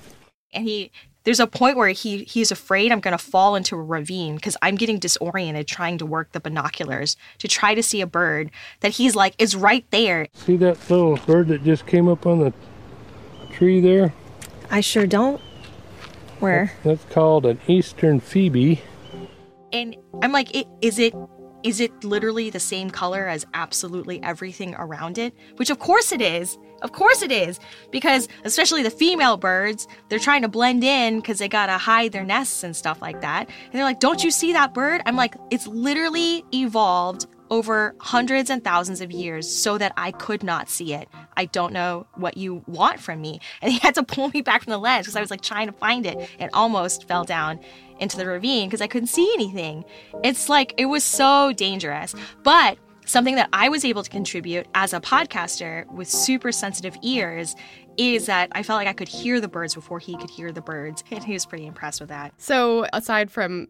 and 0.53 0.65
he 0.67 0.91
there's 1.23 1.39
a 1.39 1.45
point 1.47 1.77
where 1.77 1.89
he 1.89 2.23
he's 2.23 2.51
afraid 2.51 2.91
I'm 2.91 2.99
going 2.99 3.15
to 3.17 3.23
fall 3.23 3.55
into 3.55 3.75
a 3.75 3.81
ravine 3.81 4.35
because 4.35 4.57
I'm 4.61 4.75
getting 4.75 4.97
disoriented 4.99 5.67
trying 5.67 5.97
to 5.99 6.05
work 6.05 6.31
the 6.31 6.39
binoculars 6.39 7.15
to 7.37 7.47
try 7.47 7.75
to 7.75 7.83
see 7.83 8.01
a 8.01 8.07
bird 8.07 8.49
that 8.81 8.93
he's 8.93 9.15
like 9.15 9.35
is 9.37 9.55
right 9.55 9.85
there. 9.91 10.27
See 10.33 10.57
that 10.57 10.77
little 10.89 11.17
bird 11.17 11.47
that 11.49 11.63
just 11.63 11.85
came 11.85 12.07
up 12.09 12.25
on 12.25 12.39
the 12.39 12.53
tree 13.53 13.79
there? 13.79 14.13
I 14.71 14.81
sure 14.81 15.05
don't. 15.05 15.39
Where? 16.39 16.71
That's 16.83 17.03
called 17.05 17.45
an 17.45 17.59
eastern 17.67 18.19
phoebe. 18.19 18.81
And 19.71 19.95
I'm 20.23 20.31
like, 20.31 20.49
"I- 20.55 20.65
is 20.81 20.97
it 20.97 21.13
is 21.63 21.79
it 21.79 22.03
literally 22.03 22.49
the 22.49 22.59
same 22.59 22.89
color 22.89 23.27
as 23.27 23.45
absolutely 23.53 24.19
everything 24.23 24.73
around 24.79 25.19
it? 25.19 25.31
Which 25.57 25.69
of 25.69 25.77
course 25.77 26.11
it 26.11 26.19
is. 26.19 26.57
Of 26.81 26.91
course 26.91 27.21
it 27.21 27.31
is. 27.31 27.59
Because 27.91 28.27
especially 28.45 28.81
the 28.81 28.89
female 28.89 29.37
birds, 29.37 29.87
they're 30.09 30.17
trying 30.17 30.41
to 30.41 30.47
blend 30.47 30.83
in 30.83 31.17
because 31.17 31.37
they 31.37 31.47
gotta 31.47 31.77
hide 31.77 32.13
their 32.13 32.23
nests 32.23 32.63
and 32.63 32.75
stuff 32.75 32.99
like 32.99 33.21
that. 33.21 33.47
And 33.65 33.73
they're 33.73 33.83
like, 33.83 33.99
don't 33.99 34.23
you 34.23 34.31
see 34.31 34.53
that 34.53 34.73
bird? 34.73 35.01
I'm 35.05 35.15
like, 35.15 35.35
it's 35.51 35.67
literally 35.67 36.43
evolved 36.51 37.27
over 37.51 37.93
hundreds 37.99 38.49
and 38.49 38.63
thousands 38.63 39.01
of 39.01 39.11
years 39.11 39.47
so 39.47 39.77
that 39.77 39.91
I 39.97 40.11
could 40.11 40.41
not 40.41 40.69
see 40.69 40.93
it. 40.93 41.09
I 41.35 41.45
don't 41.45 41.73
know 41.73 42.07
what 42.15 42.37
you 42.37 42.63
want 42.65 43.01
from 43.01 43.21
me. 43.21 43.41
And 43.61 43.71
he 43.71 43.77
had 43.77 43.93
to 43.95 44.03
pull 44.03 44.29
me 44.29 44.41
back 44.41 44.63
from 44.63 44.71
the 44.71 44.77
ledge 44.77 45.03
because 45.03 45.17
I 45.17 45.21
was 45.21 45.29
like 45.29 45.41
trying 45.41 45.67
to 45.67 45.73
find 45.73 46.05
it 46.05 46.29
and 46.39 46.49
almost 46.53 47.07
fell 47.07 47.25
down 47.25 47.59
into 47.99 48.15
the 48.15 48.25
ravine 48.25 48.69
because 48.69 48.81
I 48.81 48.87
couldn't 48.87 49.07
see 49.07 49.29
anything. 49.33 49.83
It's 50.23 50.47
like 50.47 50.73
it 50.77 50.85
was 50.85 51.03
so 51.03 51.51
dangerous. 51.51 52.15
But 52.41 52.77
something 53.05 53.35
that 53.35 53.49
I 53.51 53.67
was 53.67 53.83
able 53.83 54.03
to 54.03 54.09
contribute 54.09 54.65
as 54.73 54.93
a 54.93 55.01
podcaster 55.01 55.85
with 55.91 56.09
super 56.09 56.53
sensitive 56.53 56.95
ears 57.03 57.55
is 57.97 58.27
that 58.27 58.49
I 58.53 58.63
felt 58.63 58.77
like 58.77 58.87
I 58.87 58.93
could 58.93 59.09
hear 59.09 59.41
the 59.41 59.49
birds 59.49 59.75
before 59.75 59.99
he 59.99 60.15
could 60.15 60.29
hear 60.29 60.53
the 60.53 60.61
birds. 60.61 61.03
And 61.11 61.21
he 61.21 61.33
was 61.33 61.45
pretty 61.45 61.65
impressed 61.65 61.99
with 61.99 62.09
that. 62.09 62.33
So, 62.37 62.85
aside 62.93 63.29
from, 63.29 63.67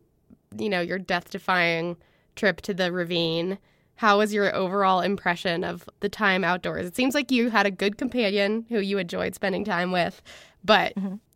you 0.55 0.69
know, 0.69 0.81
your 0.81 0.99
death 0.99 1.31
defying 1.31 1.97
trip 2.35 2.61
to 2.61 2.75
the 2.75 2.91
ravine, 2.91 3.57
how 4.01 4.17
was 4.17 4.33
your 4.33 4.55
overall 4.55 4.99
impression 5.01 5.63
of 5.63 5.87
the 5.99 6.09
time 6.09 6.43
outdoors? 6.43 6.87
It 6.87 6.95
seems 6.95 7.13
like 7.13 7.29
you 7.29 7.51
had 7.51 7.67
a 7.67 7.71
good 7.71 7.99
companion 7.99 8.65
who 8.67 8.79
you 8.79 8.97
enjoyed 8.97 9.35
spending 9.35 9.63
time 9.63 9.91
with, 9.91 10.23
but 10.63 10.93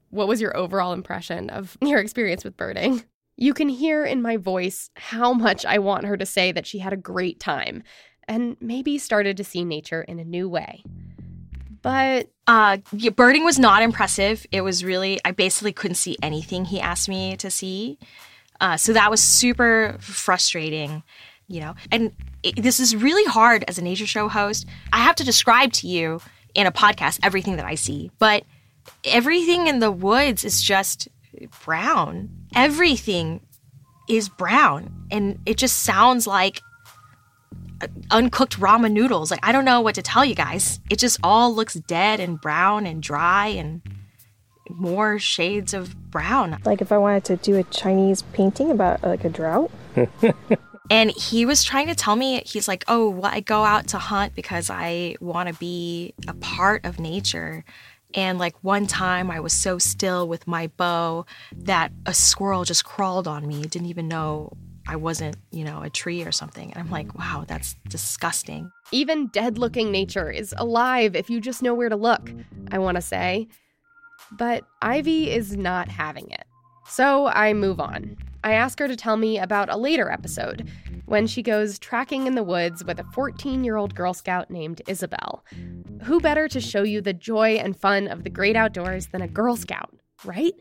what 0.10 0.28
was 0.28 0.42
your 0.42 0.58
overall 0.58 0.92
impression 0.92 1.52
of 1.52 1.78
your 1.82 2.00
experience 2.00 2.44
with 2.44 2.58
birding? 2.58 3.04
You 3.38 3.54
can 3.54 3.70
hear 3.70 4.04
in 4.04 4.20
my 4.20 4.38
voice 4.38 4.90
how 4.96 5.32
much 5.32 5.64
I 5.64 5.78
want 5.78 6.06
her 6.06 6.18
to 6.18 6.26
say 6.26 6.52
that 6.54 6.66
she 6.66 6.80
had 6.80 6.92
a 6.92 6.98
great 6.98 7.40
time 7.40 7.84
and 8.28 8.58
maybe 8.60 8.98
started 8.98 9.38
to 9.38 9.44
see 9.44 9.64
nature 9.64 10.02
in 10.02 10.18
a 10.18 10.26
new 10.26 10.50
way. 10.50 10.82
But 11.84 12.32
uh, 12.48 12.78
yeah, 12.94 13.12
birding 13.12 13.46
was 13.46 13.60
not 13.60 13.84
impressive. 13.84 14.44
It 14.52 14.62
was 14.62 14.84
really, 14.84 15.20
I 15.24 15.34
basically 15.34 15.72
couldn't 15.72 15.96
see 15.96 16.18
anything 16.24 16.66
he 16.66 16.82
asked 16.82 17.10
me 17.10 17.38
to 17.38 17.52
see. 17.52 18.00
Uh, 18.60 18.78
so 18.78 18.94
that 18.94 19.12
was 19.12 19.22
super 19.22 19.98
frustrating, 20.00 21.04
you 21.48 21.60
know. 21.62 21.76
And 21.92 22.14
it, 22.44 22.62
this 22.62 22.80
is 22.80 22.96
really 22.96 23.26
hard 23.26 23.64
as 23.68 23.78
a 23.78 23.82
nature 23.82 24.08
show 24.08 24.28
host. 24.28 24.66
I 24.94 25.00
have 25.00 25.16
to 25.16 25.24
describe 25.24 25.74
to 25.74 25.88
you 25.88 26.22
in 26.54 26.68
a 26.68 26.72
podcast 26.72 27.20
everything 27.24 27.58
that 27.58 27.66
I 27.66 27.76
see, 27.76 28.12
but 28.20 28.44
everything 29.04 29.68
in 29.68 29.80
the 29.80 29.92
woods 29.92 30.44
is 30.44 30.62
just 30.62 31.08
brown. 31.66 32.30
Everything 32.56 33.42
is 34.08 34.30
brown. 34.30 35.08
And 35.12 35.40
it 35.46 35.58
just 35.58 35.84
sounds 35.84 36.28
like 36.28 36.62
uh, 37.82 37.88
uncooked 38.12 38.60
ramen 38.60 38.92
noodles. 38.92 39.32
Like 39.32 39.46
I 39.46 39.52
don't 39.52 39.66
know 39.66 39.82
what 39.82 39.96
to 39.96 40.02
tell 40.02 40.24
you 40.24 40.36
guys. 40.36 40.80
It 40.90 41.00
just 41.00 41.20
all 41.24 41.54
looks 41.54 41.74
dead 41.74 42.20
and 42.20 42.40
brown 42.40 42.86
and 42.86 43.02
dry 43.02 43.48
and 43.48 43.82
more 44.70 45.20
shades 45.20 45.74
of 45.74 45.96
brown. 46.10 46.58
Like 46.66 46.82
if 46.82 46.92
I 46.92 46.98
wanted 46.98 47.26
to 47.26 47.36
do 47.38 47.58
a 47.58 47.64
Chinese 47.64 48.22
painting 48.34 48.72
about 48.72 49.04
like 49.04 49.24
a 49.24 49.30
drought. 49.30 49.72
And 50.90 51.12
he 51.12 51.46
was 51.46 51.64
trying 51.64 51.88
to 51.88 51.96
tell 51.96 52.16
me, 52.16 52.42
he's 52.46 52.68
like, 52.68 52.84
oh, 52.88 53.10
well, 53.10 53.32
I 53.34 53.40
go 53.40 53.64
out 53.64 53.88
to 53.88 53.98
hunt 53.98 54.36
because 54.36 54.70
I 54.70 55.16
want 55.20 55.50
to 55.50 55.56
be 55.56 56.14
a 56.28 56.34
part 56.36 56.86
of 56.86 57.00
nature. 57.00 57.64
And 58.14 58.38
like 58.38 58.56
one 58.64 58.88
time 58.88 59.32
I 59.32 59.40
was 59.40 59.52
so 59.52 59.78
still 59.78 60.28
with 60.28 60.48
my 60.48 60.68
bow 60.68 61.26
that 61.56 61.92
a 62.06 62.14
squirrel 62.14 62.64
just 62.64 62.86
crawled 62.86 63.28
on 63.28 63.48
me, 63.48 63.64
didn't 63.64 63.88
even 63.88 64.08
know 64.08 64.54
I 64.88 64.96
wasn't, 64.96 65.38
you 65.52 65.64
know, 65.64 65.82
a 65.82 65.90
tree 65.90 66.24
or 66.24 66.32
something. 66.32 66.72
And 66.72 66.80
I'm 66.80 66.92
like, 66.92 67.18
wow, 67.18 67.44
that's 67.48 67.76
disgusting. 67.90 68.70
Even 68.92 69.28
dead 69.28 69.58
looking 69.58 69.92
nature 69.92 70.30
is 70.30 70.54
alive 70.58 71.16
if 71.16 71.30
you 71.30 71.42
just 71.42 71.64
know 71.64 71.74
where 71.74 71.90
to 71.90 71.96
look, 71.96 72.32
I 72.72 72.78
want 72.78 72.96
to 72.96 73.02
say. 73.02 73.48
But 74.32 74.64
Ivy 74.82 75.32
is 75.32 75.58
not 75.58 75.90
having 75.90 76.30
it. 76.30 76.46
So 76.88 77.28
I 77.28 77.54
move 77.54 77.80
on. 77.80 78.16
I 78.46 78.54
ask 78.54 78.78
her 78.78 78.88
to 78.88 78.96
tell 78.96 79.18
me 79.18 79.40
about 79.40 79.74
a 79.74 79.76
later 79.76 80.12
episode 80.12 80.70
when 81.06 81.26
she 81.26 81.42
goes 81.42 81.80
tracking 81.80 82.28
in 82.28 82.36
the 82.36 82.44
woods 82.44 82.86
with 82.86 83.00
a 83.00 83.04
14 83.06 83.64
year 83.64 83.76
old 83.76 83.96
Girl 83.96 84.14
Scout 84.14 84.52
named 84.52 84.84
Isabel. 84.88 85.44
Who 86.04 86.20
better 86.20 86.48
to 86.50 86.62
show 86.62 86.84
you 86.84 87.02
the 87.02 87.12
joy 87.12 87.56
and 87.56 87.76
fun 87.76 88.08
of 88.08 88.24
the 88.24 88.30
great 88.30 88.56
outdoors 88.56 89.08
than 89.08 89.24
a 89.24 89.28
Girl 89.28 89.56
Scout, 89.56 89.96
right? 90.24 90.54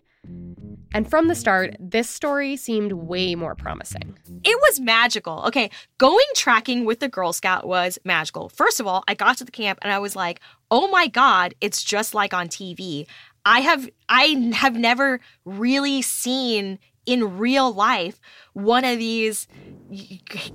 And 0.95 1.11
from 1.11 1.29
the 1.29 1.35
start, 1.35 1.77
this 1.79 2.09
story 2.09 2.57
seemed 2.57 2.93
way 2.93 3.35
more 3.35 3.55
promising. 3.55 4.17
It 4.43 4.59
was 4.63 4.81
magical. 4.81 5.45
Okay, 5.49 5.69
going 5.99 6.25
tracking 6.35 6.87
with 6.87 7.01
the 7.01 7.09
Girl 7.09 7.35
Scout 7.35 7.67
was 7.67 7.99
magical. 8.03 8.49
First 8.49 8.81
of 8.81 8.87
all, 8.87 9.05
I 9.07 9.13
got 9.13 9.37
to 9.39 9.45
the 9.45 9.51
camp 9.51 9.79
and 9.83 9.93
I 9.93 9.99
was 9.99 10.17
like, 10.17 10.41
"Oh 10.71 10.89
my 10.89 11.07
god, 11.07 11.55
it's 11.61 11.85
just 11.85 12.15
like 12.15 12.33
on 12.33 12.49
TV." 12.49 13.07
I 13.45 13.61
have 13.61 13.91
I 14.09 14.53
have 14.55 14.75
never 14.75 15.21
really 15.45 16.01
seen 16.01 16.79
in 17.07 17.39
real 17.39 17.73
life 17.73 18.21
one 18.53 18.85
of 18.85 18.99
these 18.99 19.47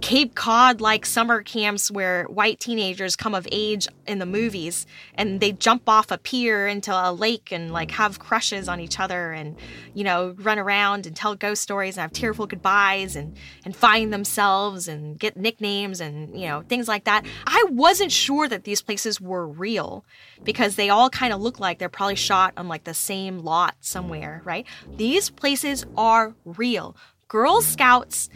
Cape 0.01 0.33
Cod 0.33 0.81
like 0.81 1.05
summer 1.05 1.43
camps 1.43 1.91
where 1.91 2.23
white 2.25 2.59
teenagers 2.59 3.15
come 3.15 3.35
of 3.35 3.47
age 3.51 3.87
in 4.07 4.17
the 4.17 4.25
movies 4.25 4.87
and 5.13 5.39
they 5.39 5.51
jump 5.51 5.87
off 5.87 6.09
a 6.09 6.17
pier 6.17 6.67
into 6.67 6.91
a 6.91 7.13
lake 7.13 7.51
and 7.51 7.71
like 7.71 7.91
have 7.91 8.17
crushes 8.17 8.67
on 8.67 8.79
each 8.79 8.99
other 8.99 9.31
and 9.31 9.55
you 9.93 10.03
know 10.03 10.35
run 10.39 10.57
around 10.57 11.05
and 11.05 11.15
tell 11.15 11.35
ghost 11.35 11.61
stories 11.61 11.95
and 11.95 12.01
have 12.01 12.11
tearful 12.11 12.47
goodbyes 12.47 13.15
and 13.15 13.37
and 13.65 13.75
find 13.75 14.11
themselves 14.11 14.87
and 14.87 15.19
get 15.19 15.37
nicknames 15.37 16.01
and 16.01 16.35
you 16.37 16.47
know 16.47 16.63
things 16.67 16.87
like 16.87 17.03
that. 17.03 17.23
I 17.45 17.63
wasn't 17.69 18.11
sure 18.11 18.47
that 18.47 18.63
these 18.63 18.81
places 18.81 19.21
were 19.21 19.47
real 19.47 20.05
because 20.43 20.75
they 20.75 20.89
all 20.89 21.09
kind 21.09 21.33
of 21.33 21.39
look 21.39 21.59
like 21.59 21.77
they're 21.77 21.87
probably 21.87 22.15
shot 22.15 22.53
on 22.57 22.67
like 22.67 22.83
the 22.83 22.95
same 22.95 23.39
lot 23.39 23.75
somewhere, 23.79 24.41
right? 24.43 24.65
These 24.97 25.29
places 25.29 25.85
are 25.95 26.33
real. 26.45 26.95
Girl 27.27 27.61
Scouts 27.61 28.27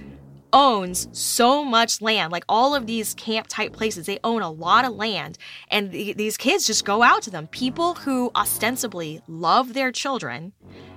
owns 0.54 1.08
so 1.12 1.64
much 1.64 2.02
land. 2.02 2.32
Like 2.32 2.46
all 2.48 2.76
of 2.76 2.88
these 2.88 3.14
camp 3.16 3.48
type 3.50 3.74
places 3.74 4.06
they 4.06 4.20
own 4.24 4.42
a 4.42 4.52
lot 4.52 4.86
of 4.86 4.94
land. 4.94 5.38
And 5.70 5.92
th- 5.92 6.16
these 6.16 6.38
kids 6.38 6.66
just 6.66 6.86
go 6.86 7.02
out 7.04 7.24
to 7.24 7.32
them. 7.32 7.48
People 7.48 7.96
who 7.96 8.32
ostensibly 8.36 9.22
love 9.28 9.74
their 9.74 9.92
children 9.92 10.54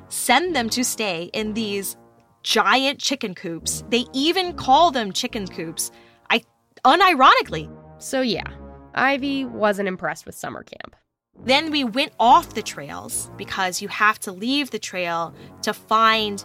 send 0.09 0.55
them 0.55 0.69
to 0.71 0.85
stay 0.85 1.31
in 1.33 1.55
these 1.55 1.97
giant 2.43 3.01
chicken 3.01 3.35
coops. 3.35 3.83
They 3.89 4.05
even 4.13 4.53
call 4.55 4.93
them 4.93 5.13
chicken 5.13 5.49
coops 5.49 5.91
i 6.31 6.43
unironically. 6.85 7.69
So, 7.99 8.21
yeah, 8.21 8.47
Ivy 8.95 9.45
wasn't 9.45 9.89
impressed 9.89 10.27
with 10.27 10.35
summer 10.35 10.63
camp. 10.63 10.95
then 11.45 11.71
we 11.71 11.85
went 11.85 12.13
off 12.19 12.55
the 12.55 12.63
trails 12.63 13.31
because 13.37 13.83
you 13.83 13.89
have 13.89 14.19
to 14.21 14.33
leave 14.33 14.71
the 14.71 14.79
trail 14.79 15.35
to 15.63 15.73
find 15.75 16.45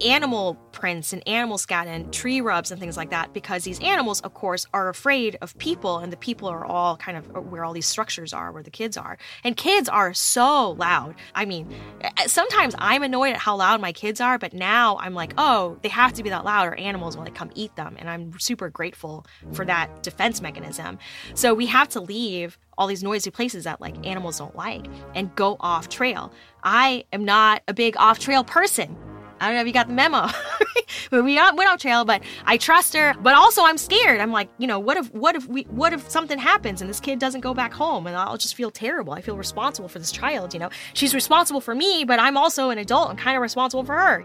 animal 0.00 0.56
prints 0.72 1.12
and 1.12 1.26
animal 1.28 1.58
scat 1.58 1.86
and 1.86 2.12
tree 2.12 2.40
rubs 2.40 2.70
and 2.70 2.80
things 2.80 2.96
like 2.96 3.10
that 3.10 3.32
because 3.32 3.64
these 3.64 3.78
animals 3.80 4.20
of 4.22 4.34
course 4.34 4.66
are 4.72 4.88
afraid 4.88 5.36
of 5.42 5.56
people 5.58 5.98
and 5.98 6.12
the 6.12 6.16
people 6.16 6.48
are 6.48 6.64
all 6.64 6.96
kind 6.96 7.16
of 7.16 7.28
where 7.50 7.64
all 7.64 7.72
these 7.72 7.86
structures 7.86 8.32
are 8.32 8.50
where 8.52 8.62
the 8.62 8.70
kids 8.70 8.96
are. 8.96 9.18
And 9.44 9.56
kids 9.56 9.88
are 9.88 10.14
so 10.14 10.72
loud. 10.72 11.14
I 11.34 11.44
mean 11.44 11.72
eh, 12.00 12.26
sometimes 12.26 12.74
i'm 12.78 13.02
annoyed 13.02 13.34
at 13.34 13.38
how 13.38 13.56
loud 13.56 13.80
my 13.80 13.92
kids 13.92 14.20
are 14.20 14.38
but 14.38 14.52
now 14.52 14.96
i'm 14.98 15.14
like 15.14 15.34
oh 15.38 15.76
they 15.82 15.88
have 15.88 16.12
to 16.14 16.22
be 16.22 16.30
that 16.30 16.44
loud 16.44 16.66
or 16.66 16.74
animals 16.74 17.16
will 17.16 17.24
like 17.24 17.34
come 17.34 17.50
eat 17.54 17.74
them. 17.76 17.96
And 17.98 18.08
i'm 18.08 18.38
super 18.38 18.70
grateful 18.70 19.26
for 19.52 19.64
that 19.66 20.02
defense 20.02 20.40
mechanism. 20.40 20.98
So 21.34 21.54
we 21.54 21.66
have 21.66 21.88
to 21.90 22.00
leave 22.00 22.58
all 22.78 22.86
these 22.86 23.02
noisy 23.02 23.30
places 23.30 23.64
that 23.64 23.80
like 23.80 24.06
animals 24.06 24.38
don't 24.38 24.56
like 24.56 24.86
and 25.14 25.34
go 25.36 25.56
off 25.60 25.88
trail. 25.88 26.32
I 26.64 27.04
am 27.12 27.24
not 27.24 27.62
a 27.68 27.74
big 27.74 27.96
off 27.98 28.18
trail 28.18 28.42
person 28.42 28.96
I 29.42 29.46
don't 29.46 29.56
know 29.56 29.60
if 29.62 29.66
you 29.66 29.72
got 29.72 29.88
the 29.88 29.94
memo. 29.94 30.28
we 31.10 31.20
went 31.20 31.38
out 31.38 31.80
trail. 31.80 32.04
But 32.04 32.22
I 32.44 32.56
trust 32.56 32.94
her. 32.94 33.14
But 33.20 33.34
also, 33.34 33.64
I'm 33.64 33.76
scared. 33.76 34.20
I'm 34.20 34.30
like, 34.30 34.48
you 34.58 34.66
know, 34.66 34.78
what 34.78 34.96
if, 34.96 35.12
what 35.12 35.34
if 35.34 35.46
we, 35.48 35.62
what 35.64 35.92
if 35.92 36.08
something 36.08 36.38
happens 36.38 36.80
and 36.80 36.88
this 36.88 37.00
kid 37.00 37.18
doesn't 37.18 37.40
go 37.40 37.52
back 37.52 37.72
home, 37.72 38.06
and 38.06 38.16
I'll 38.16 38.38
just 38.38 38.54
feel 38.54 38.70
terrible. 38.70 39.12
I 39.12 39.20
feel 39.20 39.36
responsible 39.36 39.88
for 39.88 39.98
this 39.98 40.12
child. 40.12 40.54
You 40.54 40.60
know, 40.60 40.70
she's 40.94 41.14
responsible 41.14 41.60
for 41.60 41.74
me, 41.74 42.04
but 42.04 42.20
I'm 42.20 42.36
also 42.36 42.70
an 42.70 42.78
adult 42.78 43.10
and 43.10 43.18
kind 43.18 43.36
of 43.36 43.42
responsible 43.42 43.84
for 43.84 43.96
her. 43.96 44.24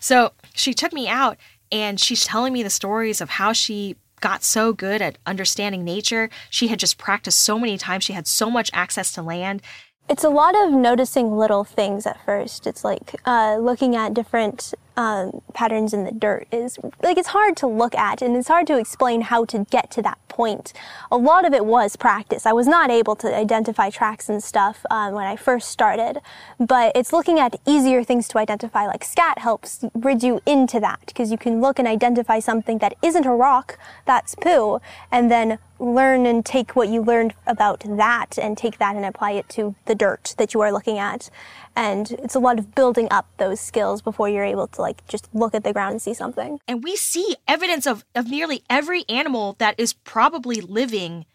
So 0.00 0.32
she 0.54 0.74
took 0.74 0.92
me 0.92 1.08
out, 1.08 1.38
and 1.72 1.98
she's 1.98 2.24
telling 2.24 2.52
me 2.52 2.62
the 2.62 2.70
stories 2.70 3.20
of 3.20 3.30
how 3.30 3.52
she 3.52 3.96
got 4.20 4.42
so 4.42 4.72
good 4.72 5.00
at 5.00 5.18
understanding 5.26 5.84
nature. 5.84 6.28
She 6.50 6.68
had 6.68 6.78
just 6.78 6.98
practiced 6.98 7.38
so 7.38 7.58
many 7.58 7.78
times. 7.78 8.04
She 8.04 8.12
had 8.12 8.26
so 8.26 8.50
much 8.50 8.70
access 8.72 9.12
to 9.12 9.22
land. 9.22 9.62
It's 10.08 10.24
a 10.24 10.30
lot 10.30 10.54
of 10.56 10.72
noticing 10.72 11.36
little 11.36 11.64
things 11.64 12.06
at 12.06 12.24
first. 12.24 12.66
It's 12.66 12.82
like 12.82 13.16
uh, 13.26 13.58
looking 13.60 13.94
at 13.94 14.14
different 14.14 14.72
um, 14.96 15.42
patterns 15.52 15.92
in 15.92 16.04
the 16.04 16.12
dirt 16.12 16.48
is 16.50 16.78
like 17.02 17.18
it's 17.18 17.28
hard 17.28 17.56
to 17.58 17.66
look 17.66 17.94
at 17.94 18.20
and 18.22 18.34
it's 18.34 18.48
hard 18.48 18.66
to 18.66 18.78
explain 18.78 19.20
how 19.20 19.44
to 19.44 19.66
get 19.70 19.90
to 19.92 20.02
that 20.02 20.18
point. 20.28 20.72
A 21.12 21.16
lot 21.16 21.44
of 21.44 21.52
it 21.52 21.66
was 21.66 21.94
practice. 21.94 22.46
I 22.46 22.52
was 22.52 22.66
not 22.66 22.90
able 22.90 23.14
to 23.16 23.36
identify 23.36 23.90
tracks 23.90 24.28
and 24.28 24.42
stuff 24.42 24.84
um, 24.90 25.12
when 25.12 25.26
I 25.26 25.36
first 25.36 25.68
started, 25.68 26.20
but 26.58 26.92
it's 26.96 27.12
looking 27.12 27.38
at 27.38 27.60
easier 27.66 28.02
things 28.02 28.28
to 28.28 28.38
identify. 28.38 28.86
Like 28.86 29.04
scat 29.04 29.38
helps 29.38 29.84
bridge 29.94 30.24
you 30.24 30.40
into 30.46 30.80
that 30.80 31.00
because 31.06 31.30
you 31.30 31.38
can 31.38 31.60
look 31.60 31.78
and 31.78 31.86
identify 31.86 32.40
something 32.40 32.78
that 32.78 32.94
isn't 33.02 33.26
a 33.26 33.34
rock, 33.34 33.78
that's 34.06 34.34
poo, 34.34 34.80
and 35.12 35.30
then 35.30 35.58
learn 35.78 36.26
and 36.26 36.44
take 36.44 36.74
what 36.74 36.88
you 36.88 37.02
learned 37.02 37.34
about 37.46 37.80
that 37.80 38.38
and 38.38 38.56
take 38.56 38.78
that 38.78 38.96
and 38.96 39.04
apply 39.04 39.32
it 39.32 39.48
to 39.50 39.74
the 39.86 39.94
dirt 39.94 40.34
that 40.38 40.54
you 40.54 40.60
are 40.60 40.72
looking 40.72 40.98
at. 40.98 41.30
And 41.76 42.10
it's 42.12 42.34
a 42.34 42.40
lot 42.40 42.58
of 42.58 42.74
building 42.74 43.08
up 43.10 43.28
those 43.36 43.60
skills 43.60 44.02
before 44.02 44.28
you're 44.28 44.44
able 44.44 44.66
to 44.66 44.80
like 44.80 45.06
just 45.06 45.32
look 45.32 45.54
at 45.54 45.64
the 45.64 45.72
ground 45.72 45.92
and 45.92 46.02
see 46.02 46.14
something. 46.14 46.58
And 46.66 46.82
we 46.82 46.96
see 46.96 47.36
evidence 47.46 47.86
of, 47.86 48.04
of 48.14 48.28
nearly 48.28 48.62
every 48.68 49.04
animal 49.08 49.54
that 49.58 49.74
is 49.78 49.92
probably 49.92 50.60
living 50.60 51.26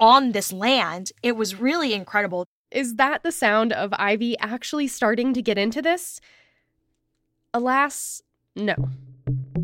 on 0.00 0.32
this 0.32 0.52
land. 0.52 1.12
It 1.22 1.36
was 1.36 1.60
really 1.60 1.92
incredible. 1.92 2.46
Is 2.70 2.96
that 2.96 3.22
the 3.22 3.32
sound 3.32 3.72
of 3.72 3.92
Ivy 3.98 4.38
actually 4.38 4.88
starting 4.88 5.32
to 5.34 5.42
get 5.42 5.58
into 5.58 5.82
this? 5.82 6.20
Alas, 7.54 8.22
no. 8.54 8.74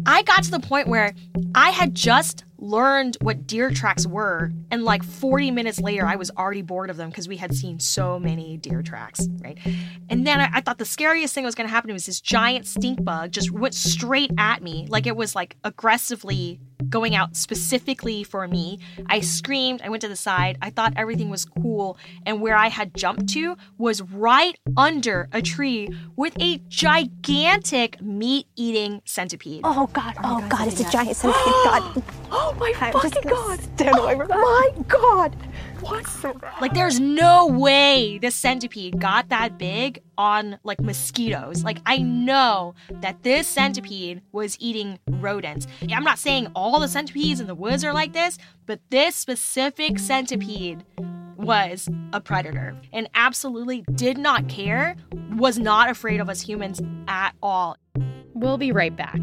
I 0.07 0.23
got 0.23 0.45
to 0.45 0.51
the 0.51 0.61
point 0.61 0.89
where 0.89 1.15
I 1.55 1.71
had 1.71 1.95
just 1.95 2.45
learned 2.63 3.17
what 3.21 3.47
deer 3.47 3.71
tracks 3.71 4.07
were, 4.07 4.53
and 4.71 4.85
like 4.85 5.03
40 5.03 5.51
minutes 5.51 5.81
later, 5.81 6.07
I 6.07 6.17
was 6.17 6.31
already 6.31 6.63
bored 6.63 6.91
of 6.91 6.97
them 6.97 7.11
because 7.11 7.29
we 7.29 7.37
had 7.37 7.55
seen 7.55 7.81
so 7.81 8.19
many 8.19 8.57
deer 8.57 8.83
tracks, 8.83 9.29
right? 9.43 9.59
And 10.09 10.27
then 10.27 10.41
I, 10.41 10.49
I 10.55 10.61
thought 10.61 10.79
the 10.79 10.85
scariest 10.85 11.35
thing 11.35 11.43
that 11.45 11.49
was 11.49 11.55
going 11.55 11.69
to 11.69 11.73
happen 11.73 11.93
was 11.93 12.07
this 12.07 12.21
giant 12.21 12.67
stink 12.67 13.05
bug 13.05 13.33
just 13.33 13.51
went 13.51 13.75
straight 13.75 14.31
at 14.39 14.63
me, 14.63 14.87
like 14.89 15.07
it 15.07 15.17
was 15.17 15.35
like 15.35 15.57
aggressively 15.65 16.61
going 16.89 17.15
out 17.15 17.37
specifically 17.37 18.25
for 18.25 18.47
me. 18.47 18.79
I 19.07 19.21
screamed, 19.21 19.83
I 19.83 19.89
went 19.89 20.03
to 20.03 20.09
the 20.09 20.17
side, 20.17 20.59
I 20.63 20.71
thought 20.71 20.93
everything 20.97 21.31
was 21.31 21.45
cool, 21.45 21.99
and 22.27 22.41
where 22.41 22.57
I 22.57 22.69
had 22.69 22.95
jumped 22.95 23.29
to 23.31 23.57
was 23.79 24.03
right 24.03 24.57
under 24.77 25.29
a 25.33 25.43
tree 25.43 25.89
with 26.17 26.35
a 26.41 26.59
gigantic 26.69 28.01
meat 28.01 28.47
eating 28.57 29.03
centipede. 29.05 29.63
Oh 29.65 29.89
god, 29.93 30.15
oh, 30.19 30.37
oh 30.37 30.41
god, 30.49 30.51
god 30.51 30.69
it's 30.69 30.81
a 30.81 30.91
giant 30.91 31.17
centipede. 31.17 31.53
god. 31.65 32.03
Oh, 32.35 32.52
Oh 32.53 32.57
my 32.59 32.73
I'm 32.81 32.93
fucking 32.93 33.11
just 33.11 33.25
god! 33.25 33.61
Stand 33.61 33.99
away 33.99 34.17
from 34.17 34.29
that. 34.29 34.37
My 34.37 34.71
god! 34.89 35.37
What? 35.81 36.07
Like, 36.61 36.75
there's 36.75 37.01
no 37.01 37.49
way 37.49 38.19
this 38.19 38.37
centipede 38.37 39.01
got 39.01 39.31
that 39.31 39.59
big 39.59 40.01
on 40.17 40.59
like 40.63 40.81
mosquitoes. 40.81 41.65
Like, 41.65 41.79
I 41.87 41.99
know 41.99 42.75
that 43.01 43.23
this 43.25 43.49
centipede 43.49 44.23
was 44.31 44.57
eating 44.61 45.01
rodents. 45.09 45.67
I'm 45.91 46.05
not 46.05 46.21
saying 46.21 46.49
all 46.55 46.79
the 46.79 46.87
centipedes 46.87 47.41
in 47.41 47.49
the 47.49 47.55
woods 47.55 47.83
are 47.85 47.93
like 47.93 48.13
this, 48.13 48.39
but 48.67 48.79
this 48.91 49.17
specific 49.17 49.99
centipede 49.99 50.85
was 51.37 51.89
a 52.13 52.21
predator 52.21 52.77
and 52.93 53.09
absolutely 53.15 53.83
did 53.95 54.19
not 54.19 54.49
care, 54.49 54.95
was 55.33 55.59
not 55.59 55.91
afraid 55.91 56.21
of 56.21 56.29
us 56.29 56.41
humans 56.41 56.81
at 57.09 57.33
all. 57.43 57.77
We'll 58.35 58.59
be 58.59 58.71
right 58.71 58.95
back. 58.95 59.21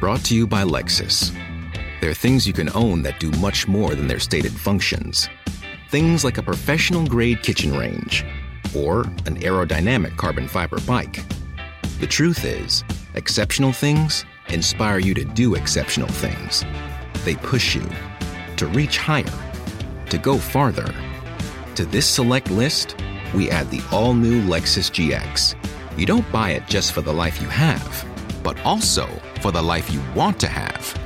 Brought 0.00 0.24
to 0.26 0.36
you 0.36 0.46
by 0.46 0.62
Lexus. 0.62 1.36
There 2.00 2.08
are 2.08 2.14
things 2.14 2.46
you 2.46 2.52
can 2.52 2.70
own 2.76 3.02
that 3.02 3.18
do 3.18 3.32
much 3.32 3.66
more 3.66 3.96
than 3.96 4.06
their 4.06 4.20
stated 4.20 4.52
functions. 4.52 5.28
Things 5.90 6.22
like 6.22 6.38
a 6.38 6.42
professional 6.42 7.04
grade 7.04 7.42
kitchen 7.42 7.76
range 7.76 8.24
or 8.76 9.00
an 9.26 9.40
aerodynamic 9.40 10.16
carbon 10.16 10.46
fiber 10.46 10.78
bike. 10.86 11.24
The 11.98 12.06
truth 12.06 12.44
is, 12.44 12.84
exceptional 13.14 13.72
things 13.72 14.24
inspire 14.50 15.00
you 15.00 15.14
to 15.14 15.24
do 15.24 15.56
exceptional 15.56 16.08
things. 16.08 16.64
They 17.24 17.34
push 17.34 17.74
you 17.74 17.84
to 18.56 18.68
reach 18.68 18.98
higher, 18.98 19.24
to 20.10 20.18
go 20.18 20.38
farther. 20.38 20.94
To 21.74 21.84
this 21.84 22.06
select 22.06 22.52
list, 22.52 22.94
we 23.34 23.50
add 23.50 23.68
the 23.72 23.82
all 23.90 24.14
new 24.14 24.42
Lexus 24.42 24.92
GX. 24.92 25.56
You 25.98 26.06
don't 26.06 26.30
buy 26.30 26.50
it 26.50 26.68
just 26.68 26.92
for 26.92 27.00
the 27.00 27.12
life 27.12 27.42
you 27.42 27.48
have, 27.48 28.06
but 28.44 28.60
also 28.60 29.08
for 29.38 29.50
the 29.52 29.62
life 29.62 29.90
you 29.90 30.02
want 30.14 30.38
to 30.40 30.48
have. 30.48 30.98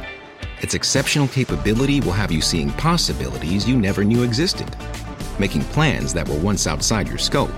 Its 0.61 0.75
exceptional 0.75 1.29
capability 1.29 2.01
will 2.01 2.13
have 2.13 2.33
you 2.33 2.41
seeing 2.41 2.71
possibilities 2.73 3.69
you 3.69 3.77
never 3.77 4.05
knew 4.05 4.23
existed, 4.23 4.75
making 5.39 5.63
plans 5.63 6.13
that 6.15 6.29
were 6.29 6.39
once 6.39 6.67
outside 6.67 7.09
your 7.09 7.19
scope. 7.19 7.53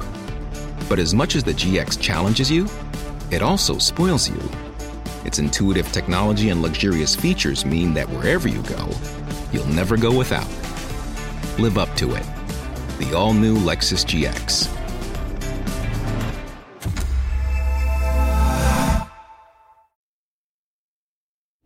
But 0.88 0.98
as 0.98 1.14
much 1.14 1.37
as 1.37 1.44
the 1.44 1.52
GX 1.52 2.00
challenges 2.00 2.50
you, 2.50 2.68
it 3.30 3.42
also 3.42 3.78
spoils 3.78 4.28
you. 4.28 4.40
Its 5.24 5.38
intuitive 5.38 5.90
technology 5.92 6.50
and 6.50 6.62
luxurious 6.62 7.14
features 7.14 7.64
mean 7.64 7.94
that 7.94 8.08
wherever 8.08 8.48
you 8.48 8.62
go, 8.62 8.90
you'll 9.52 9.66
never 9.66 9.96
go 9.96 10.16
without. 10.16 10.48
Live 11.58 11.78
up 11.78 11.94
to 11.96 12.14
it. 12.14 12.26
The 12.98 13.14
all 13.16 13.32
new 13.32 13.56
Lexus 13.56 14.04
GX. 14.04 14.73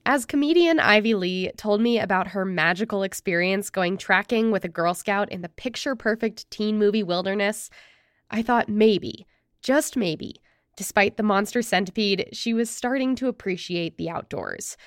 As 0.08 0.24
comedian 0.24 0.80
Ivy 0.80 1.14
Le 1.14 1.52
told 1.52 1.82
me 1.82 1.98
about 1.98 2.28
her 2.28 2.46
magical 2.46 3.02
experience 3.02 3.68
going 3.68 3.98
tracking 3.98 4.50
with 4.50 4.64
a 4.64 4.68
Girl 4.68 4.94
Scout 4.94 5.30
in 5.30 5.42
the 5.42 5.50
picture 5.50 5.94
perfect 5.94 6.50
teen 6.50 6.78
movie 6.78 7.02
wilderness, 7.02 7.68
I 8.30 8.40
thought 8.40 8.70
maybe, 8.70 9.26
just 9.60 9.98
maybe, 9.98 10.36
despite 10.78 11.18
the 11.18 11.22
monster 11.22 11.60
centipede, 11.60 12.30
she 12.32 12.54
was 12.54 12.70
starting 12.70 13.16
to 13.16 13.28
appreciate 13.28 13.98
the 13.98 14.08
outdoors. 14.08 14.78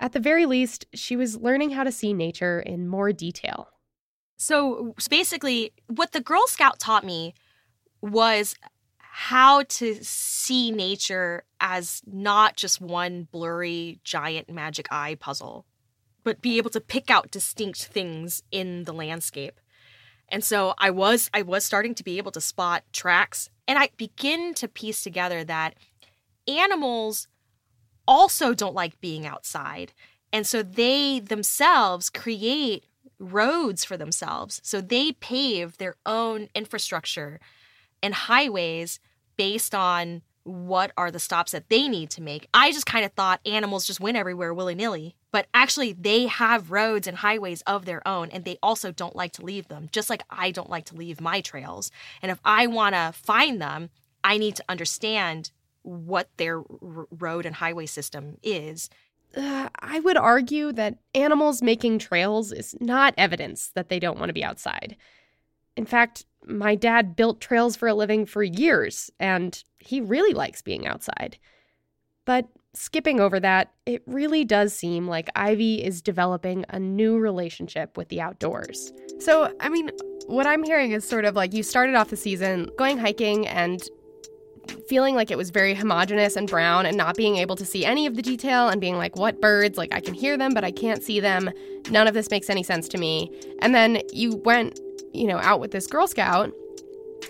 At 0.00 0.10
the 0.10 0.18
very 0.18 0.44
least, 0.44 0.86
she 0.92 1.14
was 1.14 1.36
learning 1.36 1.70
how 1.70 1.84
to 1.84 1.92
see 1.92 2.12
nature 2.12 2.58
in 2.58 2.88
more 2.88 3.12
detail. 3.12 3.68
So 4.38 4.96
basically, 5.08 5.72
what 5.86 6.10
the 6.10 6.20
Girl 6.20 6.48
Scout 6.48 6.80
taught 6.80 7.06
me 7.06 7.32
was 8.00 8.56
how 9.16 9.62
to 9.62 9.96
see 10.02 10.72
nature 10.72 11.44
as 11.60 12.02
not 12.04 12.56
just 12.56 12.80
one 12.80 13.28
blurry 13.30 14.00
giant 14.02 14.50
magic 14.50 14.88
eye 14.90 15.14
puzzle, 15.14 15.64
but 16.24 16.42
be 16.42 16.56
able 16.58 16.68
to 16.70 16.80
pick 16.80 17.10
out 17.10 17.30
distinct 17.30 17.84
things 17.84 18.42
in 18.50 18.82
the 18.82 18.92
landscape. 18.92 19.60
And 20.28 20.42
so 20.42 20.74
I 20.78 20.90
was 20.90 21.30
I 21.32 21.42
was 21.42 21.64
starting 21.64 21.94
to 21.94 22.02
be 22.02 22.18
able 22.18 22.32
to 22.32 22.40
spot 22.40 22.82
tracks 22.92 23.48
and 23.68 23.78
I 23.78 23.90
begin 23.96 24.52
to 24.54 24.66
piece 24.66 25.04
together 25.04 25.44
that 25.44 25.74
animals 26.48 27.28
also 28.08 28.52
don't 28.52 28.74
like 28.74 29.00
being 29.00 29.28
outside. 29.28 29.92
And 30.32 30.44
so 30.44 30.60
they 30.60 31.20
themselves 31.20 32.10
create 32.10 32.86
roads 33.20 33.84
for 33.84 33.96
themselves. 33.96 34.60
So 34.64 34.80
they 34.80 35.12
pave 35.12 35.78
their 35.78 35.94
own 36.04 36.48
infrastructure 36.52 37.38
and 38.04 38.14
highways 38.14 39.00
based 39.36 39.74
on 39.74 40.22
what 40.44 40.92
are 40.98 41.10
the 41.10 41.18
stops 41.18 41.52
that 41.52 41.70
they 41.70 41.88
need 41.88 42.10
to 42.10 42.20
make. 42.20 42.46
I 42.52 42.70
just 42.70 42.84
kind 42.84 43.04
of 43.04 43.12
thought 43.12 43.40
animals 43.46 43.86
just 43.86 43.98
went 43.98 44.18
everywhere 44.18 44.52
willy 44.52 44.74
nilly, 44.74 45.16
but 45.32 45.46
actually 45.54 45.94
they 45.94 46.26
have 46.26 46.70
roads 46.70 47.06
and 47.06 47.16
highways 47.16 47.62
of 47.62 47.86
their 47.86 48.06
own 48.06 48.28
and 48.30 48.44
they 48.44 48.58
also 48.62 48.92
don't 48.92 49.16
like 49.16 49.32
to 49.32 49.44
leave 49.44 49.68
them, 49.68 49.88
just 49.90 50.10
like 50.10 50.22
I 50.28 50.50
don't 50.50 50.68
like 50.68 50.84
to 50.86 50.94
leave 50.94 51.18
my 51.18 51.40
trails. 51.40 51.90
And 52.20 52.30
if 52.30 52.40
I 52.44 52.66
want 52.66 52.94
to 52.94 53.12
find 53.14 53.60
them, 53.60 53.88
I 54.22 54.36
need 54.36 54.56
to 54.56 54.64
understand 54.68 55.50
what 55.82 56.28
their 56.36 56.58
r- 56.58 57.06
road 57.10 57.46
and 57.46 57.56
highway 57.56 57.86
system 57.86 58.36
is. 58.42 58.90
Uh, 59.34 59.70
I 59.80 60.00
would 60.00 60.18
argue 60.18 60.72
that 60.72 60.98
animals 61.14 61.62
making 61.62 61.98
trails 61.98 62.52
is 62.52 62.76
not 62.80 63.14
evidence 63.16 63.70
that 63.74 63.88
they 63.88 63.98
don't 63.98 64.18
want 64.18 64.28
to 64.28 64.34
be 64.34 64.44
outside. 64.44 64.96
In 65.76 65.86
fact, 65.86 66.24
my 66.46 66.74
dad 66.74 67.16
built 67.16 67.40
trails 67.40 67.76
for 67.76 67.88
a 67.88 67.94
living 67.94 68.26
for 68.26 68.42
years, 68.42 69.10
and 69.18 69.62
he 69.78 70.00
really 70.00 70.34
likes 70.34 70.62
being 70.62 70.86
outside. 70.86 71.38
But 72.24 72.48
skipping 72.74 73.20
over 73.20 73.38
that, 73.40 73.72
it 73.86 74.02
really 74.06 74.44
does 74.44 74.74
seem 74.74 75.06
like 75.06 75.28
Ivy 75.36 75.82
is 75.82 76.02
developing 76.02 76.64
a 76.70 76.78
new 76.78 77.18
relationship 77.18 77.96
with 77.96 78.08
the 78.08 78.20
outdoors. 78.20 78.92
So, 79.20 79.52
I 79.60 79.68
mean, 79.68 79.90
what 80.26 80.46
I'm 80.46 80.62
hearing 80.62 80.92
is 80.92 81.06
sort 81.06 81.24
of 81.24 81.36
like 81.36 81.54
you 81.54 81.62
started 81.62 81.94
off 81.94 82.08
the 82.08 82.16
season 82.16 82.68
going 82.76 82.98
hiking 82.98 83.46
and 83.46 83.82
feeling 84.88 85.14
like 85.14 85.30
it 85.30 85.36
was 85.36 85.50
very 85.50 85.74
homogenous 85.74 86.36
and 86.36 86.48
brown 86.48 86.86
and 86.86 86.96
not 86.96 87.16
being 87.16 87.36
able 87.36 87.54
to 87.56 87.66
see 87.66 87.84
any 87.84 88.06
of 88.06 88.16
the 88.16 88.22
detail 88.22 88.68
and 88.68 88.80
being 88.80 88.96
like, 88.96 89.16
what 89.16 89.40
birds? 89.40 89.76
Like, 89.76 89.94
I 89.94 90.00
can 90.00 90.14
hear 90.14 90.36
them, 90.36 90.54
but 90.54 90.64
I 90.64 90.70
can't 90.70 91.02
see 91.02 91.20
them. 91.20 91.50
None 91.90 92.08
of 92.08 92.14
this 92.14 92.30
makes 92.30 92.48
any 92.48 92.62
sense 92.62 92.88
to 92.88 92.98
me. 92.98 93.30
And 93.60 93.74
then 93.74 94.00
you 94.12 94.36
went, 94.44 94.80
you 95.14 95.26
know, 95.26 95.38
out 95.38 95.60
with 95.60 95.70
this 95.70 95.86
Girl 95.86 96.06
Scout 96.06 96.52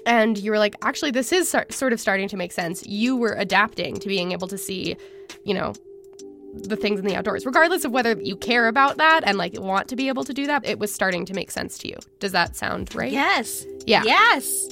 and 0.06 0.38
you 0.38 0.50
were 0.50 0.58
like, 0.58 0.74
actually, 0.82 1.10
this 1.10 1.32
is 1.32 1.54
sort 1.70 1.92
of 1.92 2.00
starting 2.00 2.28
to 2.28 2.36
make 2.36 2.52
sense. 2.52 2.86
You 2.86 3.16
were 3.16 3.34
adapting 3.34 3.96
to 3.96 4.08
being 4.08 4.32
able 4.32 4.48
to 4.48 4.58
see, 4.58 4.96
you 5.44 5.54
know, 5.54 5.72
the 6.54 6.76
things 6.76 7.00
in 7.00 7.06
the 7.06 7.16
outdoors, 7.16 7.44
regardless 7.46 7.84
of 7.84 7.92
whether 7.92 8.12
you 8.20 8.36
care 8.36 8.68
about 8.68 8.96
that 8.98 9.22
and 9.24 9.36
like 9.36 9.58
want 9.58 9.88
to 9.88 9.96
be 9.96 10.08
able 10.08 10.24
to 10.24 10.32
do 10.32 10.46
that. 10.46 10.64
It 10.64 10.78
was 10.78 10.94
starting 10.94 11.26
to 11.26 11.34
make 11.34 11.50
sense 11.50 11.78
to 11.78 11.88
you. 11.88 11.96
Does 12.20 12.32
that 12.32 12.54
sound 12.54 12.94
right? 12.94 13.10
Yes. 13.10 13.66
Yeah. 13.86 14.04
Yes. 14.04 14.68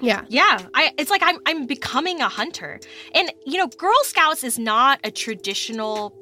Yeah. 0.00 0.24
Yeah. 0.28 0.66
I 0.74 0.92
it's 0.98 1.10
like 1.10 1.22
I'm 1.24 1.38
I'm 1.46 1.66
becoming 1.66 2.20
a 2.20 2.28
hunter. 2.28 2.78
And 3.14 3.32
you 3.46 3.56
know, 3.56 3.68
Girl 3.68 3.98
Scouts 4.02 4.44
is 4.44 4.58
not 4.58 5.00
a 5.02 5.10
traditional 5.10 6.14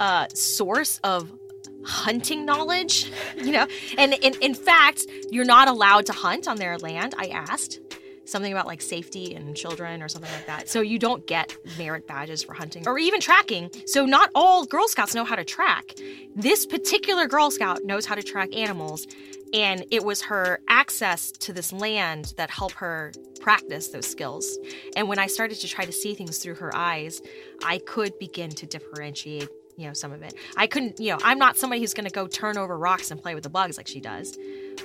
uh 0.00 0.28
source 0.32 1.00
of 1.04 1.37
hunting 1.84 2.44
knowledge, 2.44 3.10
you 3.36 3.52
know? 3.52 3.66
And 3.96 4.14
in 4.14 4.34
in 4.40 4.54
fact, 4.54 5.06
you're 5.30 5.44
not 5.44 5.68
allowed 5.68 6.06
to 6.06 6.12
hunt 6.12 6.48
on 6.48 6.56
their 6.56 6.78
land, 6.78 7.14
I 7.18 7.28
asked. 7.28 7.80
Something 8.24 8.52
about 8.52 8.66
like 8.66 8.82
safety 8.82 9.34
and 9.34 9.56
children 9.56 10.02
or 10.02 10.08
something 10.08 10.30
like 10.30 10.46
that. 10.46 10.68
So 10.68 10.82
you 10.82 10.98
don't 10.98 11.26
get 11.26 11.56
merit 11.78 12.06
badges 12.06 12.42
for 12.42 12.52
hunting 12.52 12.86
or 12.86 12.98
even 12.98 13.22
tracking. 13.22 13.70
So 13.86 14.04
not 14.04 14.30
all 14.34 14.66
Girl 14.66 14.86
Scouts 14.86 15.14
know 15.14 15.24
how 15.24 15.34
to 15.34 15.44
track. 15.44 15.94
This 16.36 16.66
particular 16.66 17.26
Girl 17.26 17.50
Scout 17.50 17.84
knows 17.84 18.04
how 18.04 18.14
to 18.16 18.22
track 18.22 18.54
animals 18.54 19.06
and 19.54 19.84
it 19.90 20.04
was 20.04 20.22
her 20.22 20.60
access 20.68 21.30
to 21.30 21.52
this 21.52 21.72
land 21.72 22.34
that 22.36 22.50
helped 22.50 22.74
her 22.74 23.12
practice 23.40 23.88
those 23.88 24.06
skills. 24.06 24.58
And 24.96 25.08
when 25.08 25.18
I 25.18 25.26
started 25.26 25.58
to 25.60 25.68
try 25.68 25.84
to 25.84 25.92
see 25.92 26.14
things 26.14 26.38
through 26.38 26.56
her 26.56 26.74
eyes, 26.74 27.22
I 27.64 27.78
could 27.78 28.18
begin 28.18 28.50
to 28.50 28.66
differentiate, 28.66 29.48
you 29.78 29.86
know, 29.86 29.92
some 29.92 30.12
of 30.12 30.22
it. 30.22 30.34
I 30.56 30.66
couldn't, 30.66 30.98
you 30.98 31.12
know, 31.12 31.18
I'm 31.22 31.38
not 31.38 31.56
somebody 31.56 31.80
who's 31.80 31.94
going 31.94 32.06
to 32.06 32.12
go 32.12 32.26
turn 32.26 32.58
over 32.58 32.76
rocks 32.76 33.12
and 33.12 33.22
play 33.22 33.34
with 33.34 33.44
the 33.44 33.50
bugs 33.50 33.76
like 33.76 33.86
she 33.86 34.00
does. 34.00 34.36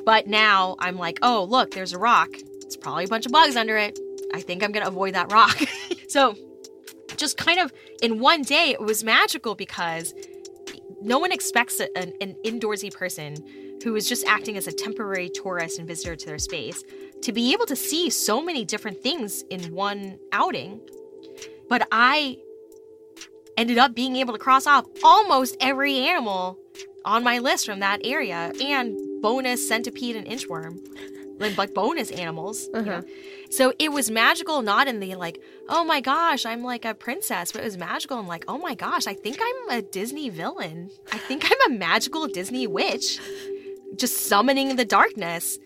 But 0.06 0.28
now 0.28 0.76
I'm 0.80 0.98
like, 0.98 1.18
oh, 1.24 1.46
look, 1.46 1.72
there's 1.72 1.94
a 1.94 1.98
rock. 1.98 2.30
It's 2.62 2.78
probably 2.78 3.06
a 3.06 3.08
bunch 3.08 3.26
of 3.26 3.32
bugs 3.32 3.56
under 3.56 3.76
it. 3.76 3.98
I 4.36 4.42
think 4.42 4.64
I'm 4.64 4.72
going 4.72 4.86
to 4.86 4.90
avoid 4.90 5.16
that 5.16 5.32
rock. 5.32 5.60
so, 6.08 6.36
just 7.18 7.38
kind 7.38 7.60
of 7.60 7.74
in 8.04 8.20
one 8.20 8.44
day, 8.44 8.70
it 8.70 8.82
was 8.82 9.04
magical 9.04 9.56
because 9.56 10.14
no 11.02 11.18
one 11.18 11.32
expects 11.32 11.80
a, 11.80 11.96
an, 11.98 12.14
an 12.22 12.36
indoorsy 12.46 12.94
person 12.94 13.36
who 13.84 13.96
is 13.96 14.08
just 14.08 14.26
acting 14.28 14.58
as 14.58 14.68
a 14.68 14.72
temporary 14.72 15.30
tourist 15.30 15.80
and 15.80 15.88
visitor 15.88 16.16
to 16.16 16.26
their 16.26 16.40
space, 16.40 16.84
to 17.22 17.32
be 17.32 17.52
able 17.52 17.66
to 17.66 17.76
see 17.76 18.10
so 18.12 18.42
many 18.42 18.64
different 18.64 19.02
things 19.02 19.44
in 19.50 19.74
one 19.74 20.20
outing. 20.32 20.80
But 21.68 21.88
I 21.92 22.38
ended 23.58 23.78
up 23.78 23.96
being 23.96 24.16
able 24.16 24.34
to 24.34 24.40
cross 24.40 24.68
off 24.68 24.86
almost 25.04 25.56
every 25.60 25.98
animal 25.98 26.58
on 27.06 27.24
my 27.24 27.40
list 27.40 27.66
from 27.66 27.80
that 27.80 28.00
area 28.04 28.52
and 28.62 28.96
bonus 29.22 29.68
centipede 29.68 30.16
and 30.16 30.28
inchworm 30.28 30.78
like, 31.40 31.58
like 31.58 31.74
bonus 31.74 32.12
animals 32.12 32.70
uh-huh. 32.74 32.80
you 32.80 32.86
know? 32.86 33.04
so 33.50 33.74
it 33.80 33.92
was 33.92 34.10
magical 34.10 34.62
not 34.62 34.88
in 34.88 35.00
the 35.00 35.16
like 35.16 35.42
oh 35.68 35.84
my 35.84 36.00
gosh 36.00 36.46
i'm 36.46 36.64
like 36.64 36.86
a 36.86 36.94
princess 36.94 37.52
but 37.52 37.62
it 37.62 37.66
was 37.66 37.78
magical 37.78 38.20
and 38.20 38.28
like 38.28 38.46
oh 38.48 38.58
my 38.58 38.76
gosh 38.76 39.08
i 39.08 39.14
think 39.14 39.38
i'm 39.42 39.78
a 39.78 39.82
disney 39.82 40.30
villain 40.30 40.90
i 41.12 41.18
think 41.18 41.44
i'm 41.46 41.74
a 41.74 41.78
magical 41.78 42.28
disney 42.28 42.68
witch 42.68 43.20
just 43.98 44.28
summoning 44.28 44.76
the 44.76 44.86
darkness. 44.86 45.58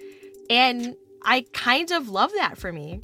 And 0.50 0.96
I 1.24 1.46
kind 1.54 1.92
of 1.92 2.10
love 2.10 2.32
that 2.38 2.58
for 2.58 2.72
me. 2.72 3.02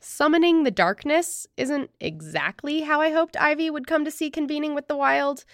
Summoning 0.00 0.62
the 0.62 0.70
darkness 0.70 1.46
isn't 1.56 1.90
exactly 2.00 2.82
how 2.82 3.00
I 3.00 3.10
hoped 3.10 3.36
Ivy 3.36 3.70
would 3.70 3.86
come 3.86 4.04
to 4.04 4.10
see 4.10 4.30
convening 4.30 4.74
with 4.74 4.88
the 4.88 4.96
wild, 4.96 5.44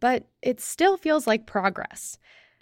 but 0.00 0.26
it 0.42 0.60
still 0.60 0.96
feels 0.96 1.26
like 1.26 1.46
progress. 1.46 2.18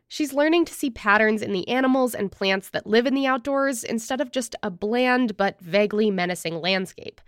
She's 0.08 0.34
learning 0.34 0.66
to 0.66 0.74
see 0.74 0.90
patterns 0.90 1.40
in 1.40 1.52
the 1.52 1.66
animals 1.68 2.14
and 2.14 2.30
plants 2.30 2.68
that 2.70 2.86
live 2.86 3.06
in 3.06 3.14
the 3.14 3.26
outdoors 3.26 3.82
instead 3.82 4.20
of 4.20 4.30
just 4.30 4.54
a 4.62 4.70
bland 4.70 5.38
but 5.38 5.58
vaguely 5.58 6.10
menacing 6.10 6.60
landscape. 6.60 7.20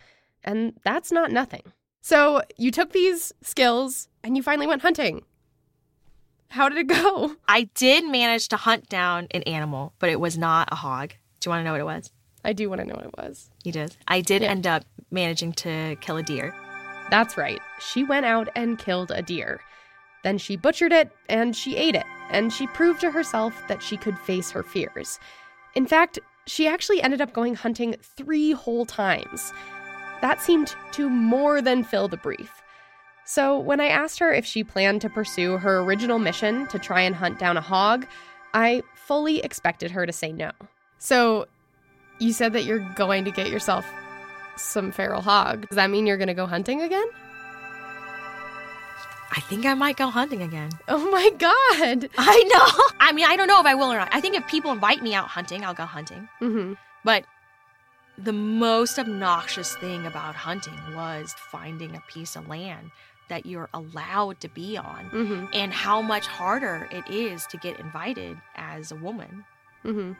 And 0.43 0.75
that's 0.85 1.11
not 1.11 1.33
nothing. 1.33 1.63
So, 2.03 2.43
you 2.59 2.71
took 2.71 2.93
these 2.93 3.33
skills 3.41 4.09
and 4.23 4.37
you 4.37 4.43
finally 4.43 4.67
went 4.67 4.83
hunting. 4.83 5.25
How 6.49 6.69
did 6.69 6.77
it 6.77 6.87
go? 6.87 7.37
I 7.49 7.71
did 7.75 8.05
manage 8.05 8.49
to 8.49 8.57
hunt 8.57 8.91
down 8.91 9.29
an 9.31 9.43
animal, 9.45 9.95
but 9.99 10.11
it 10.11 10.21
was 10.21 10.37
not 10.37 10.69
a 10.71 10.77
hog. 10.77 11.15
Do 11.41 11.49
you 11.49 11.51
want 11.51 11.61
to 11.61 11.65
know 11.65 11.73
what 11.73 11.81
it 11.81 11.85
was? 11.85 12.11
I 12.45 12.53
do 12.53 12.69
want 12.69 12.81
to 12.81 12.87
know 12.87 12.95
what 12.95 13.07
it 13.07 13.17
was. 13.17 13.51
You 13.65 13.73
did? 13.73 13.97
I 14.09 14.21
did 14.21 14.43
yeah. 14.43 14.51
end 14.51 14.67
up 14.67 14.85
managing 15.11 15.53
to 15.55 15.97
kill 16.01 16.17
a 16.17 16.23
deer. 16.23 16.55
That's 17.11 17.37
right. 17.37 17.61
She 17.81 18.05
went 18.05 18.27
out 18.27 18.49
and 18.55 18.79
killed 18.79 19.11
a 19.11 19.23
deer. 19.23 19.61
Then 20.23 20.39
she 20.39 20.57
butchered 20.57 20.93
it 20.93 21.11
and 21.29 21.55
she 21.55 21.77
ate 21.77 21.95
it, 21.95 22.07
and 22.31 22.53
she 22.53 22.67
proved 22.69 23.01
to 23.03 23.11
herself 23.11 23.55
that 23.69 23.83
she 23.83 23.97
could 23.97 24.19
face 24.21 24.51
her 24.51 24.63
fears. 24.63 25.19
In 25.75 25.87
fact, 25.87 26.19
she 26.47 26.67
actually 26.67 27.03
ended 27.03 27.21
up 27.21 27.33
going 27.33 27.55
hunting 27.55 27.97
three 28.01 28.53
whole 28.53 28.87
times. 28.87 29.53
That 30.21 30.41
seemed 30.41 30.75
to 30.93 31.11
more 31.11 31.61
than 31.61 31.85
fill 31.85 32.09
the 32.09 32.17
brief. 32.17 32.63
So, 33.27 33.59
when 33.59 33.81
I 33.81 33.87
asked 33.87 34.19
her 34.19 34.33
if 34.33 34.45
she 34.45 34.63
planned 34.65 35.01
to 35.01 35.09
pursue 35.09 35.57
her 35.57 35.81
original 35.81 36.19
mission 36.19 36.67
to 36.69 36.79
try 36.79 37.01
and 37.01 37.15
hunt 37.15 37.39
down 37.39 37.57
a 37.57 37.63
hog, 37.63 38.07
I 38.53 38.83
fully 38.95 39.41
expected 39.41 39.91
her 39.91 40.05
to 40.05 40.13
say 40.13 40.31
no. 40.31 40.51
So, 40.99 41.47
you 42.25 42.33
said 42.33 42.55
that 42.55 42.65
you're 42.65 42.87
going 42.97 43.25
to 43.27 43.31
get 43.31 43.51
yourself 43.51 43.87
some 44.57 44.91
feral 44.91 45.21
hog. 45.21 45.69
Does 45.69 45.77
that 45.77 45.91
mean 45.91 46.07
you're 46.07 46.17
going 46.17 46.29
to 46.29 46.35
go 46.35 46.47
hunting 46.47 46.81
again? 46.81 47.07
I 49.37 49.41
think 49.41 49.67
I 49.67 49.75
might 49.75 49.97
go 49.97 50.11
hunting 50.11 50.43
again. 50.43 50.71
Oh 50.89 51.11
my 51.11 51.31
god. 51.31 52.09
I 52.17 52.43
know. 52.45 52.95
I 53.01 53.13
mean, 53.13 53.27
I 53.27 53.37
don't 53.37 53.49
know 53.49 53.61
if 53.61 53.67
I 53.67 53.75
will 53.75 53.93
or 53.93 53.99
not. 53.99 54.09
I 54.13 54.21
think 54.21 54.37
if 54.37 54.47
people 54.47 54.71
invite 54.71 55.03
me 55.03 55.13
out 55.13 55.27
hunting, 55.27 55.65
I'll 55.65 55.75
go 55.75 55.85
hunting. 55.85 56.29
Mm-hmm. 56.41 56.75
But 57.05 57.25
the 58.17 58.33
most 58.33 58.99
obnoxious 58.99 59.75
thing 59.77 60.07
about 60.07 60.37
hunting 60.37 60.79
was 60.95 61.35
finding 61.51 61.97
a 61.97 62.03
piece 62.09 62.37
of 62.37 62.49
land 62.49 62.91
that 63.29 63.45
you're 63.45 63.71
allowed 63.75 64.41
to 64.41 64.49
be 64.49 64.77
on 64.77 65.11
mm-hmm. 65.11 65.47
and 65.53 65.73
how 65.73 66.01
much 66.01 66.27
harder 66.27 66.89
it 66.93 67.09
is 67.11 67.45
to 67.47 67.57
get 67.57 67.81
invited 67.81 68.39
as 68.55 68.93
a 68.93 68.97
woman. 68.97 69.45
Mm-hmm. 69.85 70.13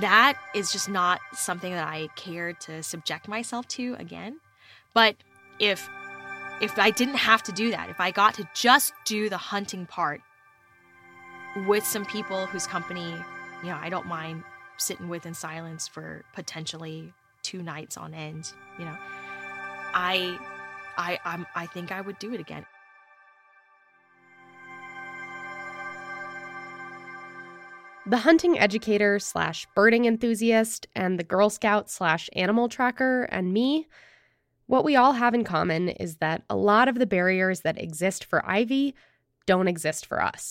That 0.00 0.38
is 0.54 0.72
just 0.72 0.88
not 0.88 1.20
something 1.34 1.72
that 1.72 1.86
I 1.86 2.08
care 2.16 2.52
to 2.54 2.82
subject 2.82 3.28
myself 3.28 3.68
to 3.68 3.96
again. 3.98 4.40
But 4.94 5.16
if 5.58 5.88
if 6.60 6.78
I 6.78 6.90
didn't 6.90 7.16
have 7.16 7.42
to 7.44 7.52
do 7.52 7.70
that, 7.72 7.90
if 7.90 8.00
I 8.00 8.10
got 8.10 8.34
to 8.34 8.48
just 8.54 8.92
do 9.04 9.28
the 9.28 9.36
hunting 9.36 9.86
part 9.86 10.20
with 11.66 11.84
some 11.84 12.04
people 12.06 12.46
whose 12.46 12.66
company, 12.66 13.14
you 13.62 13.68
know, 13.68 13.78
I 13.80 13.88
don't 13.88 14.06
mind 14.06 14.44
sitting 14.76 15.08
with 15.08 15.26
in 15.26 15.34
silence 15.34 15.86
for 15.86 16.24
potentially 16.32 17.12
two 17.42 17.62
nights 17.62 17.96
on 17.96 18.14
end, 18.14 18.52
you 18.78 18.84
know, 18.84 18.96
I 19.94 20.38
I 20.96 21.18
I'm, 21.24 21.46
I 21.54 21.66
think 21.66 21.92
I 21.92 22.00
would 22.00 22.18
do 22.18 22.32
it 22.32 22.40
again. 22.40 22.64
The 28.06 28.18
hunting 28.18 28.58
educator 28.58 29.18
slash 29.18 29.66
birding 29.74 30.04
enthusiast 30.04 30.86
and 30.94 31.18
the 31.18 31.24
Girl 31.24 31.48
Scout 31.48 31.88
slash 31.88 32.28
animal 32.34 32.68
tracker 32.68 33.22
and 33.24 33.50
me, 33.50 33.88
what 34.66 34.84
we 34.84 34.94
all 34.94 35.12
have 35.12 35.32
in 35.32 35.42
common 35.42 35.88
is 35.88 36.16
that 36.16 36.42
a 36.50 36.56
lot 36.56 36.86
of 36.86 36.98
the 36.98 37.06
barriers 37.06 37.60
that 37.60 37.80
exist 37.80 38.26
for 38.26 38.44
Ivy 38.44 38.94
don't 39.46 39.68
exist 39.68 40.04
for 40.04 40.22
us. 40.22 40.50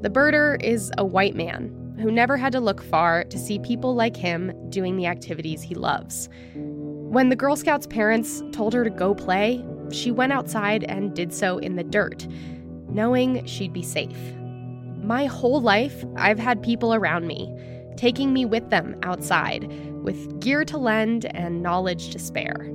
The 0.00 0.10
birder 0.10 0.62
is 0.62 0.90
a 0.96 1.04
white 1.04 1.34
man 1.34 1.98
who 2.00 2.10
never 2.10 2.38
had 2.38 2.52
to 2.52 2.60
look 2.60 2.82
far 2.82 3.24
to 3.24 3.38
see 3.38 3.58
people 3.58 3.94
like 3.94 4.16
him 4.16 4.54
doing 4.70 4.96
the 4.96 5.06
activities 5.06 5.60
he 5.60 5.74
loves. 5.74 6.30
When 6.54 7.28
the 7.28 7.36
Girl 7.36 7.54
Scouts' 7.54 7.86
parents 7.86 8.42
told 8.52 8.72
her 8.72 8.82
to 8.82 8.90
go 8.90 9.14
play, 9.14 9.62
she 9.90 10.10
went 10.10 10.32
outside 10.32 10.84
and 10.84 11.14
did 11.14 11.34
so 11.34 11.58
in 11.58 11.76
the 11.76 11.84
dirt, 11.84 12.26
knowing 12.88 13.44
she'd 13.44 13.74
be 13.74 13.82
safe. 13.82 14.16
My 15.02 15.26
whole 15.26 15.60
life, 15.60 16.04
I've 16.16 16.38
had 16.38 16.62
people 16.62 16.94
around 16.94 17.26
me, 17.26 17.52
taking 17.96 18.32
me 18.32 18.44
with 18.44 18.70
them 18.70 18.96
outside, 19.02 19.66
with 20.04 20.40
gear 20.40 20.64
to 20.66 20.78
lend 20.78 21.24
and 21.36 21.60
knowledge 21.60 22.10
to 22.10 22.20
spare. 22.20 22.68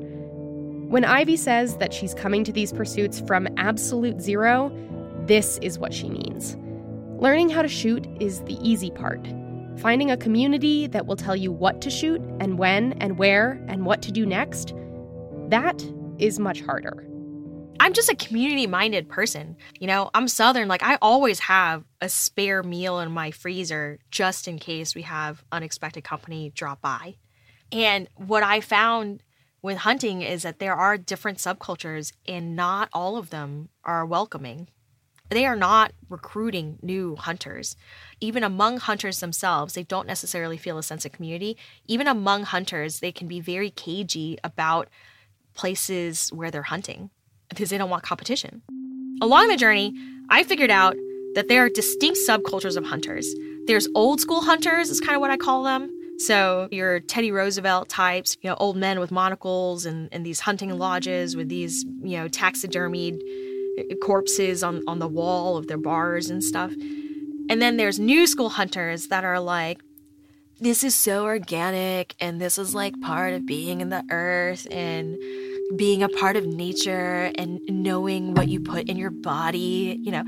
When 0.90 1.06
Ivy 1.06 1.38
says 1.38 1.78
that 1.78 1.94
she's 1.94 2.14
coming 2.14 2.44
to 2.44 2.52
these 2.52 2.74
pursuits 2.74 3.22
from 3.22 3.48
absolute 3.56 4.20
zero, 4.20 4.72
this 5.26 5.58
is 5.62 5.80
what 5.80 5.94
she 5.94 6.10
means. 6.10 6.58
Learning 7.18 7.48
how 7.48 7.62
to 7.62 7.70
shoot 7.70 8.06
is 8.20 8.42
the 8.42 8.58
easy 8.62 8.92
part. 8.92 9.26
Finding 9.78 10.12
a 10.12 10.18
community 10.18 10.86
that 10.88 11.06
will 11.06 11.16
tell 11.16 11.36
you 11.36 11.54
what 11.54 11.80
to 11.82 11.90
shoot 11.90 12.22
and 12.42 12.58
when 12.58 12.92
and 12.94 13.18
where 13.18 13.64
and 13.70 13.86
what 13.86 14.02
to 14.02 14.12
do 14.12 14.26
next, 14.26 14.74
that 15.48 15.82
is 16.20 16.40
much 16.40 16.60
harder. 16.60 17.07
I'm 17.80 17.94
just 17.94 18.12
a 18.12 18.16
community 18.16 18.66
minded 18.66 19.08
person. 19.08 19.56
You 19.80 19.88
know, 19.88 20.10
I'm 20.14 20.28
Southern. 20.28 20.68
Like, 20.68 20.84
I 20.84 20.98
always 21.02 21.40
have 21.40 21.84
a 22.02 22.10
spare 22.10 22.64
meal 22.64 23.00
in 23.00 23.12
my 23.12 23.32
freezer 23.32 24.00
just 24.10 24.48
in 24.48 24.58
case 24.58 24.96
we 24.96 25.04
have 25.04 25.44
unexpected 25.52 26.04
company 26.04 26.52
drop 26.54 26.82
by. 26.82 27.16
And 27.72 28.10
what 28.16 28.44
I 28.44 28.62
found 28.62 29.22
with 29.62 29.78
hunting 29.78 30.22
is 30.22 30.44
that 30.44 30.60
there 30.60 30.76
are 30.76 30.98
different 30.98 31.38
subcultures, 31.38 32.14
and 32.28 32.56
not 32.56 32.90
all 32.94 33.18
of 33.18 33.30
them 33.30 33.70
are 33.84 34.06
welcoming. 34.06 34.70
They 35.30 35.46
are 35.46 35.56
not 35.56 35.92
recruiting 36.10 36.80
new 36.82 37.16
hunters. 37.16 37.76
Even 38.22 38.44
among 38.44 38.78
hunters 38.78 39.20
themselves, 39.20 39.74
they 39.74 39.84
don't 39.84 40.08
necessarily 40.08 40.58
feel 40.58 40.78
a 40.78 40.84
sense 40.84 41.06
of 41.06 41.12
community. 41.12 41.58
Even 41.86 42.08
among 42.08 42.44
hunters, 42.44 43.02
they 43.02 43.12
can 43.12 43.28
be 43.28 43.40
very 43.40 43.70
cagey 43.70 44.38
about 44.44 44.88
places 45.54 46.30
where 46.30 46.50
they're 46.50 46.64
hunting 46.64 47.10
because 47.50 47.70
they 47.70 47.78
don't 47.78 47.90
want 47.90 48.04
competition. 48.04 48.62
Along 49.22 49.48
the 49.48 49.58
journey, 49.58 49.94
I 50.30 50.44
figured 50.44 50.72
out 50.72 50.96
that 51.36 51.48
there 51.48 51.64
are 51.64 51.70
distinct 51.70 52.20
subcultures 52.28 52.78
of 52.78 52.86
hunters. 52.86 53.34
There's 53.66 53.88
old 53.96 54.22
school 54.22 54.42
hunters, 54.42 54.90
is 54.90 55.00
kind 55.00 55.16
of 55.16 55.22
what 55.22 55.32
I 55.32 55.38
call 55.38 55.64
them. 55.64 55.92
So 56.20 56.68
your 56.72 57.00
Teddy 57.00 57.32
Roosevelt 57.32 57.90
types, 57.90 58.38
you 58.42 58.50
know, 58.50 58.56
old 58.60 58.76
men 58.76 59.00
with 59.00 59.12
monocles 59.12 59.86
and, 59.86 60.10
and 60.12 60.26
these 60.26 60.40
hunting 60.40 60.76
lodges 60.78 61.36
with 61.36 61.48
these, 61.48 61.84
you 62.02 62.18
know, 62.18 62.28
taxidermied 62.28 63.20
eh, 63.78 63.84
eh, 63.92 63.96
corpses 64.02 64.64
on, 64.64 64.84
on 64.88 65.00
the 65.00 65.08
wall 65.08 65.58
of 65.58 65.68
their 65.68 65.78
bars 65.78 66.30
and 66.30 66.44
stuff. 66.44 66.72
And 67.50 67.62
then 67.62 67.78
there's 67.78 68.00
new 68.00 68.26
school 68.26 68.50
hunters 68.50 69.08
that 69.08 69.24
are 69.24 69.40
like, 69.40 69.80
this 70.60 70.84
is 70.84 70.96
so 70.96 71.26
organic 71.26 72.16
and 72.20 72.42
this 72.42 72.58
is 72.58 72.74
like 72.74 73.00
part 73.02 73.34
of 73.34 73.46
being 73.46 73.80
in 73.82 73.90
the 73.90 74.04
earth 74.10 74.66
and 74.72 75.16
being 75.76 76.02
a 76.02 76.10
part 76.10 76.36
of 76.38 76.46
nature 76.46 77.32
and 77.36 77.60
knowing 77.68 78.34
what 78.34 78.48
you 78.48 78.60
put 78.60 78.88
in 78.88 78.98
your 78.98 79.12
body, 79.12 80.00
you 80.02 80.12
know. 80.12 80.24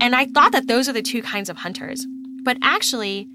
And 0.00 0.14
I 0.14 0.26
thought 0.26 0.52
that 0.52 0.68
those 0.68 0.88
are 0.88 0.92
the 0.92 1.02
two 1.02 1.22
kinds 1.22 1.48
of 1.48 1.56
hunters. 1.56 2.06
But 2.42 2.58
actually, 2.62 3.28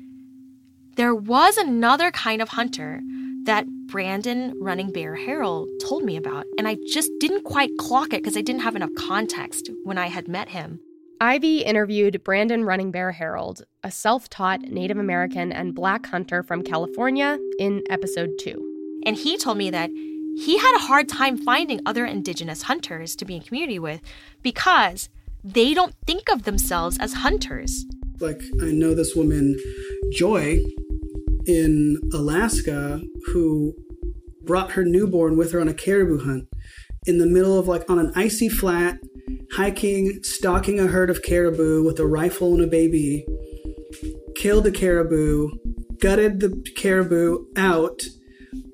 there 0.95 1.15
was 1.15 1.57
another 1.57 2.11
kind 2.11 2.41
of 2.41 2.49
hunter 2.49 3.01
that 3.43 3.65
Brandon 3.87 4.53
Running 4.61 4.91
Bear 4.91 5.15
Harold 5.15 5.67
told 5.81 6.03
me 6.03 6.15
about, 6.15 6.45
and 6.57 6.67
I 6.67 6.77
just 6.87 7.11
didn't 7.19 7.43
quite 7.43 7.71
clock 7.77 8.13
it 8.13 8.21
because 8.21 8.37
I 8.37 8.41
didn't 8.41 8.61
have 8.61 8.75
enough 8.75 8.91
context 8.97 9.69
when 9.83 9.97
I 9.97 10.07
had 10.07 10.27
met 10.27 10.49
him. 10.49 10.79
Ivy 11.19 11.59
interviewed 11.59 12.23
Brandon 12.23 12.63
Running 12.63 12.91
Bear 12.91 13.11
Harold, 13.11 13.63
a 13.83 13.91
self 13.91 14.29
taught 14.29 14.61
Native 14.61 14.97
American 14.97 15.51
and 15.51 15.75
black 15.75 16.07
hunter 16.07 16.41
from 16.41 16.63
California, 16.63 17.37
in 17.59 17.83
episode 17.89 18.31
two. 18.39 18.67
And 19.05 19.15
he 19.15 19.37
told 19.37 19.57
me 19.57 19.69
that 19.71 19.89
he 20.37 20.57
had 20.57 20.75
a 20.75 20.85
hard 20.87 21.09
time 21.09 21.37
finding 21.37 21.81
other 21.85 22.05
indigenous 22.05 22.63
hunters 22.63 23.15
to 23.15 23.25
be 23.25 23.35
in 23.35 23.41
community 23.41 23.79
with 23.79 24.01
because 24.41 25.09
they 25.43 25.73
don't 25.73 25.95
think 26.05 26.29
of 26.29 26.43
themselves 26.43 26.97
as 26.99 27.13
hunters. 27.13 27.85
Like, 28.19 28.41
I 28.61 28.71
know 28.71 28.93
this 28.93 29.15
woman, 29.15 29.57
Joy, 30.13 30.61
in 31.45 31.97
Alaska, 32.13 33.01
who 33.27 33.73
brought 34.43 34.71
her 34.71 34.83
newborn 34.83 35.37
with 35.37 35.51
her 35.51 35.61
on 35.61 35.67
a 35.67 35.73
caribou 35.73 36.23
hunt 36.23 36.47
in 37.05 37.17
the 37.17 37.25
middle 37.25 37.57
of 37.57 37.67
like 37.67 37.89
on 37.89 37.99
an 37.99 38.11
icy 38.15 38.49
flat, 38.49 38.99
hiking, 39.53 40.21
stalking 40.23 40.79
a 40.79 40.87
herd 40.87 41.09
of 41.09 41.23
caribou 41.23 41.83
with 41.83 41.99
a 41.99 42.05
rifle 42.05 42.53
and 42.53 42.63
a 42.63 42.67
baby, 42.67 43.25
killed 44.35 44.67
a 44.67 44.71
caribou, 44.71 45.49
gutted 45.99 46.39
the 46.39 46.63
caribou 46.75 47.45
out 47.55 48.01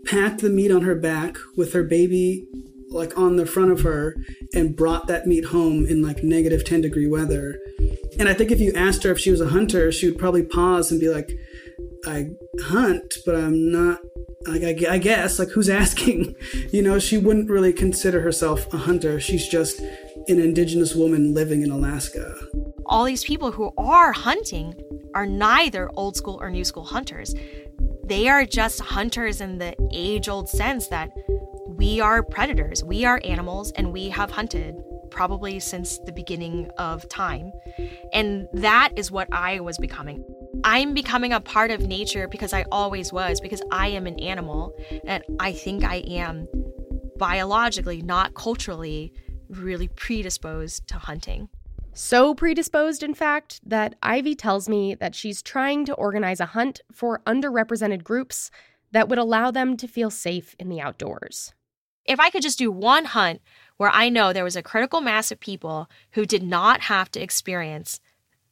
packed 0.07 0.41
the 0.41 0.49
meat 0.49 0.71
on 0.71 0.81
her 0.81 0.95
back 0.95 1.37
with 1.55 1.73
her 1.73 1.83
baby 1.83 2.47
like 2.89 3.17
on 3.17 3.35
the 3.35 3.45
front 3.45 3.71
of 3.71 3.81
her 3.81 4.15
and 4.53 4.75
brought 4.75 5.07
that 5.07 5.27
meat 5.27 5.45
home 5.45 5.85
in 5.85 6.01
like 6.01 6.23
negative 6.23 6.63
10 6.63 6.81
degree 6.81 7.07
weather. 7.07 7.59
And 8.17 8.29
I 8.29 8.33
think 8.33 8.51
if 8.51 8.59
you 8.59 8.73
asked 8.73 9.03
her 9.03 9.11
if 9.11 9.19
she 9.19 9.31
was 9.31 9.41
a 9.41 9.49
hunter, 9.49 9.91
she 9.91 10.09
would 10.09 10.17
probably 10.17 10.43
pause 10.43 10.91
and 10.91 10.99
be 10.99 11.09
like, 11.09 11.31
I 12.05 12.29
hunt, 12.63 13.15
but 13.25 13.35
I'm 13.35 13.71
not, 13.71 13.99
like, 14.47 14.63
I, 14.63 14.93
I 14.93 14.97
guess, 14.97 15.39
like, 15.39 15.49
who's 15.49 15.69
asking? 15.83 16.35
You 16.71 16.81
know, 16.81 16.99
she 16.99 17.17
wouldn't 17.17 17.49
really 17.49 17.73
consider 17.73 18.21
herself 18.21 18.73
a 18.73 18.77
hunter. 18.77 19.19
She's 19.19 19.47
just 19.47 19.79
an 19.79 20.39
indigenous 20.39 20.95
woman 20.95 21.33
living 21.33 21.61
in 21.61 21.71
Alaska. 21.71 22.35
All 22.85 23.03
these 23.03 23.23
people 23.23 23.51
who 23.51 23.73
are 23.77 24.13
hunting 24.13 24.73
are 25.13 25.25
neither 25.25 25.89
old 25.95 26.15
school 26.15 26.37
or 26.39 26.49
new 26.49 26.63
school 26.63 26.85
hunters 26.85 27.33
they 28.07 28.27
are 28.29 28.45
just 28.45 28.79
hunters 28.79 29.41
in 29.41 29.57
the 29.57 29.75
age 29.93 30.29
old 30.29 30.49
sense 30.49 30.87
that 30.87 31.11
we 31.67 31.99
are 31.99 32.23
predators, 32.23 32.83
we 32.83 33.05
are 33.05 33.21
animals, 33.23 33.71
and 33.71 33.91
we 33.91 34.09
have 34.09 34.31
hunted 34.31 34.75
probably 35.11 35.59
since 35.59 35.99
the 35.99 36.11
beginning 36.11 36.69
of 36.77 37.07
time. 37.09 37.51
And 38.13 38.47
that 38.53 38.93
is 38.95 39.11
what 39.11 39.27
I 39.31 39.59
was 39.59 39.77
becoming. 39.77 40.25
I'm 40.63 40.93
becoming 40.93 41.33
a 41.33 41.39
part 41.39 41.71
of 41.71 41.81
nature 41.81 42.27
because 42.27 42.53
I 42.53 42.65
always 42.71 43.13
was, 43.13 43.39
because 43.39 43.61
I 43.71 43.89
am 43.89 44.07
an 44.07 44.19
animal, 44.19 44.75
and 45.05 45.23
I 45.39 45.53
think 45.53 45.83
I 45.83 45.97
am 45.97 46.47
biologically, 47.17 48.01
not 48.01 48.33
culturally, 48.33 49.13
really 49.49 49.87
predisposed 49.87 50.87
to 50.87 50.95
hunting. 50.97 51.49
So 51.99 52.35
predisposed, 52.35 53.01
in 53.01 53.15
fact, 53.15 53.59
that 53.65 53.95
Ivy 54.03 54.35
tells 54.35 54.69
me 54.69 54.93
that 54.93 55.15
she's 55.15 55.41
trying 55.41 55.83
to 55.85 55.95
organize 55.95 56.39
a 56.39 56.45
hunt 56.45 56.79
for 56.91 57.23
underrepresented 57.25 58.03
groups 58.03 58.51
that 58.91 59.09
would 59.09 59.17
allow 59.17 59.49
them 59.49 59.75
to 59.77 59.87
feel 59.87 60.11
safe 60.11 60.55
in 60.59 60.69
the 60.69 60.79
outdoors. 60.79 61.55
If 62.05 62.19
I 62.19 62.29
could 62.29 62.43
just 62.43 62.59
do 62.59 62.69
one 62.69 63.05
hunt 63.05 63.41
where 63.77 63.89
I 63.89 64.09
know 64.09 64.31
there 64.31 64.43
was 64.43 64.55
a 64.55 64.61
critical 64.61 65.01
mass 65.01 65.31
of 65.31 65.39
people 65.39 65.89
who 66.11 66.27
did 66.27 66.43
not 66.43 66.81
have 66.81 67.09
to 67.13 67.19
experience 67.19 67.99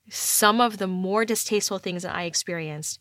some 0.09 0.59
of 0.59 0.79
the 0.79 0.87
more 0.87 1.23
distasteful 1.23 1.77
things 1.77 2.01
that 2.01 2.15
I 2.15 2.23
experienced 2.23 2.99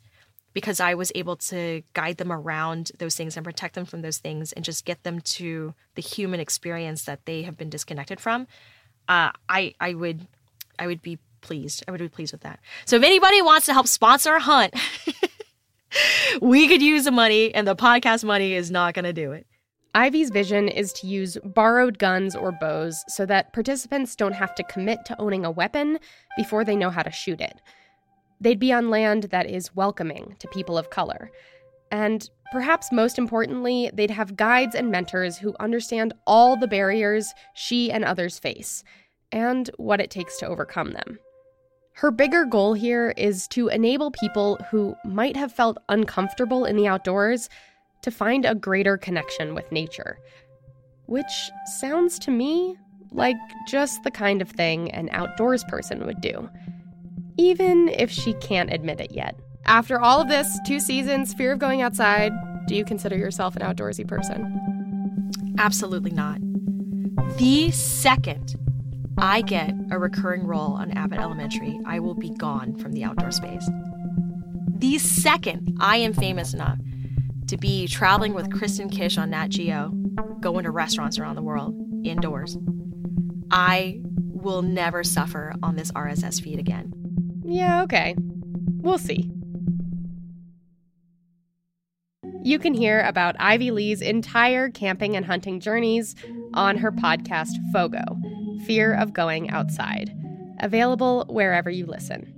because 0.52 0.78
I 0.78 0.92
was 0.92 1.10
able 1.14 1.36
to 1.36 1.82
guide 1.94 2.18
them 2.18 2.30
around 2.30 2.92
those 2.98 3.16
things 3.16 3.38
and 3.38 3.44
protect 3.44 3.74
them 3.74 3.86
from 3.86 4.02
those 4.02 4.18
things 4.18 4.52
and 4.52 4.62
just 4.62 4.84
get 4.84 5.04
them 5.04 5.20
to 5.20 5.72
the 5.94 6.02
human 6.02 6.38
experience 6.38 7.04
that 7.06 7.24
they 7.24 7.44
have 7.44 7.56
been 7.56 7.70
disconnected 7.70 8.20
from, 8.20 8.46
uh, 9.08 9.30
I 9.48 9.74
I 9.80 9.94
would 9.94 10.26
I 10.78 10.86
would 10.86 11.02
be 11.02 11.18
pleased. 11.40 11.84
I 11.86 11.90
would 11.90 12.00
be 12.00 12.08
pleased 12.08 12.32
with 12.32 12.42
that. 12.42 12.60
So 12.86 12.96
if 12.96 13.02
anybody 13.02 13.42
wants 13.42 13.66
to 13.66 13.72
help 13.72 13.86
sponsor 13.86 14.34
a 14.34 14.40
hunt, 14.40 14.74
we 16.40 16.68
could 16.68 16.82
use 16.82 17.04
the 17.04 17.10
money, 17.10 17.54
and 17.54 17.68
the 17.68 17.76
podcast 17.76 18.24
money 18.24 18.54
is 18.54 18.70
not 18.70 18.94
going 18.94 19.04
to 19.04 19.12
do 19.12 19.32
it. 19.32 19.46
Ivy's 19.94 20.30
vision 20.30 20.68
is 20.68 20.92
to 20.94 21.06
use 21.06 21.38
borrowed 21.44 21.98
guns 21.98 22.34
or 22.34 22.50
bows 22.50 23.04
so 23.06 23.24
that 23.26 23.52
participants 23.52 24.16
don't 24.16 24.32
have 24.32 24.54
to 24.56 24.64
commit 24.64 25.04
to 25.04 25.20
owning 25.20 25.44
a 25.44 25.52
weapon 25.52 26.00
before 26.36 26.64
they 26.64 26.74
know 26.74 26.90
how 26.90 27.02
to 27.02 27.12
shoot 27.12 27.40
it. 27.40 27.60
They'd 28.40 28.58
be 28.58 28.72
on 28.72 28.90
land 28.90 29.24
that 29.24 29.48
is 29.48 29.76
welcoming 29.76 30.34
to 30.40 30.48
people 30.48 30.76
of 30.76 30.90
color. 30.90 31.30
And 31.92 32.28
perhaps 32.54 32.92
most 32.92 33.18
importantly, 33.18 33.90
they'd 33.92 34.12
have 34.12 34.36
guides 34.36 34.76
and 34.76 34.88
mentors 34.88 35.36
who 35.36 35.56
understand 35.58 36.14
all 36.24 36.56
the 36.56 36.68
barriers 36.68 37.34
she 37.52 37.90
and 37.90 38.04
others 38.04 38.38
face 38.38 38.84
and 39.32 39.72
what 39.76 40.00
it 40.00 40.08
takes 40.08 40.38
to 40.38 40.46
overcome 40.46 40.92
them. 40.92 41.18
Her 41.94 42.12
bigger 42.12 42.44
goal 42.44 42.74
here 42.74 43.12
is 43.16 43.48
to 43.48 43.66
enable 43.66 44.12
people 44.12 44.56
who 44.70 44.94
might 45.04 45.36
have 45.36 45.50
felt 45.50 45.78
uncomfortable 45.88 46.64
in 46.64 46.76
the 46.76 46.86
outdoors 46.86 47.48
to 48.02 48.12
find 48.12 48.44
a 48.44 48.54
greater 48.54 48.96
connection 48.96 49.56
with 49.56 49.72
nature. 49.72 50.20
Which 51.06 51.50
sounds 51.80 52.20
to 52.20 52.30
me 52.30 52.76
like 53.10 53.34
just 53.66 54.04
the 54.04 54.12
kind 54.12 54.40
of 54.40 54.48
thing 54.48 54.92
an 54.92 55.08
outdoors 55.10 55.64
person 55.64 56.06
would 56.06 56.20
do, 56.20 56.48
even 57.36 57.88
if 57.88 58.12
she 58.12 58.32
can't 58.34 58.72
admit 58.72 59.00
it 59.00 59.10
yet. 59.10 59.34
After 59.66 60.00
all 60.00 60.20
of 60.20 60.28
this, 60.28 60.58
two 60.66 60.78
seasons, 60.78 61.32
fear 61.34 61.52
of 61.52 61.58
going 61.58 61.82
outside, 61.82 62.32
do 62.66 62.74
you 62.74 62.84
consider 62.84 63.16
yourself 63.16 63.56
an 63.56 63.62
outdoorsy 63.62 64.06
person? 64.06 65.30
Absolutely 65.58 66.10
not. 66.10 66.38
The 67.38 67.70
second 67.70 68.56
I 69.16 69.42
get 69.42 69.72
a 69.90 69.98
recurring 69.98 70.46
role 70.46 70.72
on 70.72 70.90
Abbott 70.90 71.18
Elementary, 71.18 71.78
I 71.86 72.00
will 72.00 72.14
be 72.14 72.30
gone 72.30 72.76
from 72.76 72.92
the 72.92 73.04
outdoor 73.04 73.30
space. 73.30 73.68
The 74.76 74.98
second 74.98 75.76
I 75.80 75.96
am 75.98 76.12
famous 76.12 76.52
enough 76.52 76.78
to 77.46 77.56
be 77.56 77.86
traveling 77.86 78.34
with 78.34 78.52
Kristen 78.52 78.88
Kish 78.88 79.16
on 79.16 79.30
Nat 79.30 79.48
Geo, 79.48 79.90
going 80.40 80.64
to 80.64 80.70
restaurants 80.70 81.18
around 81.18 81.36
the 81.36 81.42
world, 81.42 81.74
indoors, 82.04 82.58
I 83.50 84.00
will 84.16 84.62
never 84.62 85.04
suffer 85.04 85.54
on 85.62 85.76
this 85.76 85.90
RSS 85.92 86.42
feed 86.42 86.58
again. 86.58 86.92
Yeah, 87.44 87.82
okay. 87.82 88.14
We'll 88.80 88.98
see. 88.98 89.30
You 92.44 92.58
can 92.58 92.74
hear 92.74 93.00
about 93.00 93.36
Ivy 93.38 93.70
Le's 93.70 94.02
entire 94.02 94.68
camping 94.68 95.16
and 95.16 95.24
hunting 95.24 95.60
journeys 95.60 96.14
on 96.52 96.76
her 96.76 96.92
podcast, 96.92 97.56
Fogo 97.72 98.04
Fear 98.66 98.92
of 98.92 99.14
Going 99.14 99.48
Outside, 99.48 100.14
available 100.60 101.24
wherever 101.30 101.70
you 101.70 101.86
listen. 101.86 102.30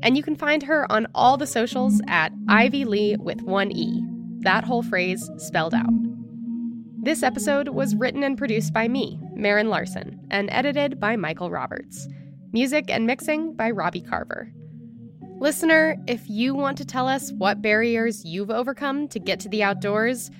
And 0.00 0.16
you 0.16 0.22
can 0.22 0.36
find 0.36 0.62
her 0.62 0.90
on 0.92 1.08
all 1.12 1.36
the 1.36 1.48
socials 1.48 2.00
at 2.06 2.30
Ivy 2.48 2.84
Le 2.84 3.18
with 3.18 3.42
one 3.42 3.72
E, 3.72 4.04
that 4.42 4.62
whole 4.62 4.84
phrase 4.84 5.28
spelled 5.38 5.74
out. 5.74 5.90
This 7.02 7.24
episode 7.24 7.70
was 7.70 7.96
written 7.96 8.22
and 8.22 8.38
produced 8.38 8.72
by 8.72 8.86
me, 8.86 9.18
Maren 9.34 9.68
Larsen, 9.68 10.24
and 10.30 10.50
edited 10.52 11.00
by 11.00 11.16
Michael 11.16 11.50
Roberts. 11.50 12.06
Music 12.52 12.84
and 12.88 13.08
mixing 13.08 13.54
by 13.54 13.72
Robbie 13.72 14.02
Carver. 14.02 14.52
Listener, 15.42 15.96
if 16.06 16.30
you 16.30 16.54
want 16.54 16.78
to 16.78 16.84
tell 16.84 17.08
us 17.08 17.32
what 17.32 17.60
barriers 17.60 18.24
you've 18.24 18.48
overcome 18.48 19.08
to 19.08 19.18
get 19.18 19.40
to 19.40 19.48
the 19.48 19.60
outdoors, 19.60 20.30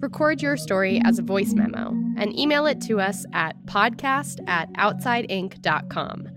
record 0.00 0.42
your 0.42 0.58
story 0.58 1.00
as 1.02 1.18
a 1.18 1.22
voice 1.22 1.54
memo 1.54 1.94
and 2.18 2.38
email 2.38 2.66
it 2.66 2.78
to 2.82 3.00
us 3.00 3.24
at 3.32 3.56
podcast 3.64 4.46
at 4.46 4.70
outsideinc.com. 4.74 6.28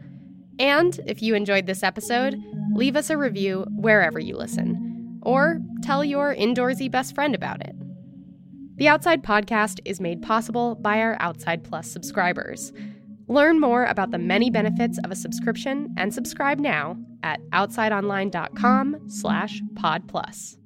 And 0.58 1.02
if 1.06 1.22
you 1.22 1.36
enjoyed 1.36 1.66
this 1.66 1.84
episode, 1.84 2.42
leave 2.74 2.96
us 2.96 3.10
a 3.10 3.18
review 3.18 3.66
wherever 3.72 4.22
you 4.22 4.38
listen, 4.38 5.20
or 5.22 5.60
tell 5.82 6.06
your 6.06 6.34
indoorsy 6.34 6.90
best 6.90 7.14
friend 7.16 7.36
about 7.36 7.60
it. 7.60 7.76
The 8.78 8.88
Outside 8.88 9.22
Podcast 9.22 9.82
is 9.84 10.00
made 10.00 10.22
possible 10.22 10.76
by 10.76 11.00
our 11.02 11.18
Outside 11.20 11.66
Plus 11.66 11.92
subscribers. 11.92 12.72
Learn 13.28 13.60
more 13.60 13.86
about 13.86 14.12
the 14.12 14.18
many 14.18 14.50
benefits 14.50 15.00
of 15.04 15.12
a 15.12 15.16
subscription 15.16 15.94
and 15.98 16.14
subscribe 16.14 16.60
now 16.60 16.98
at 17.24 17.40
outsideonline.com 17.52 19.10
slash 19.10 19.62
podplus. 19.76 20.58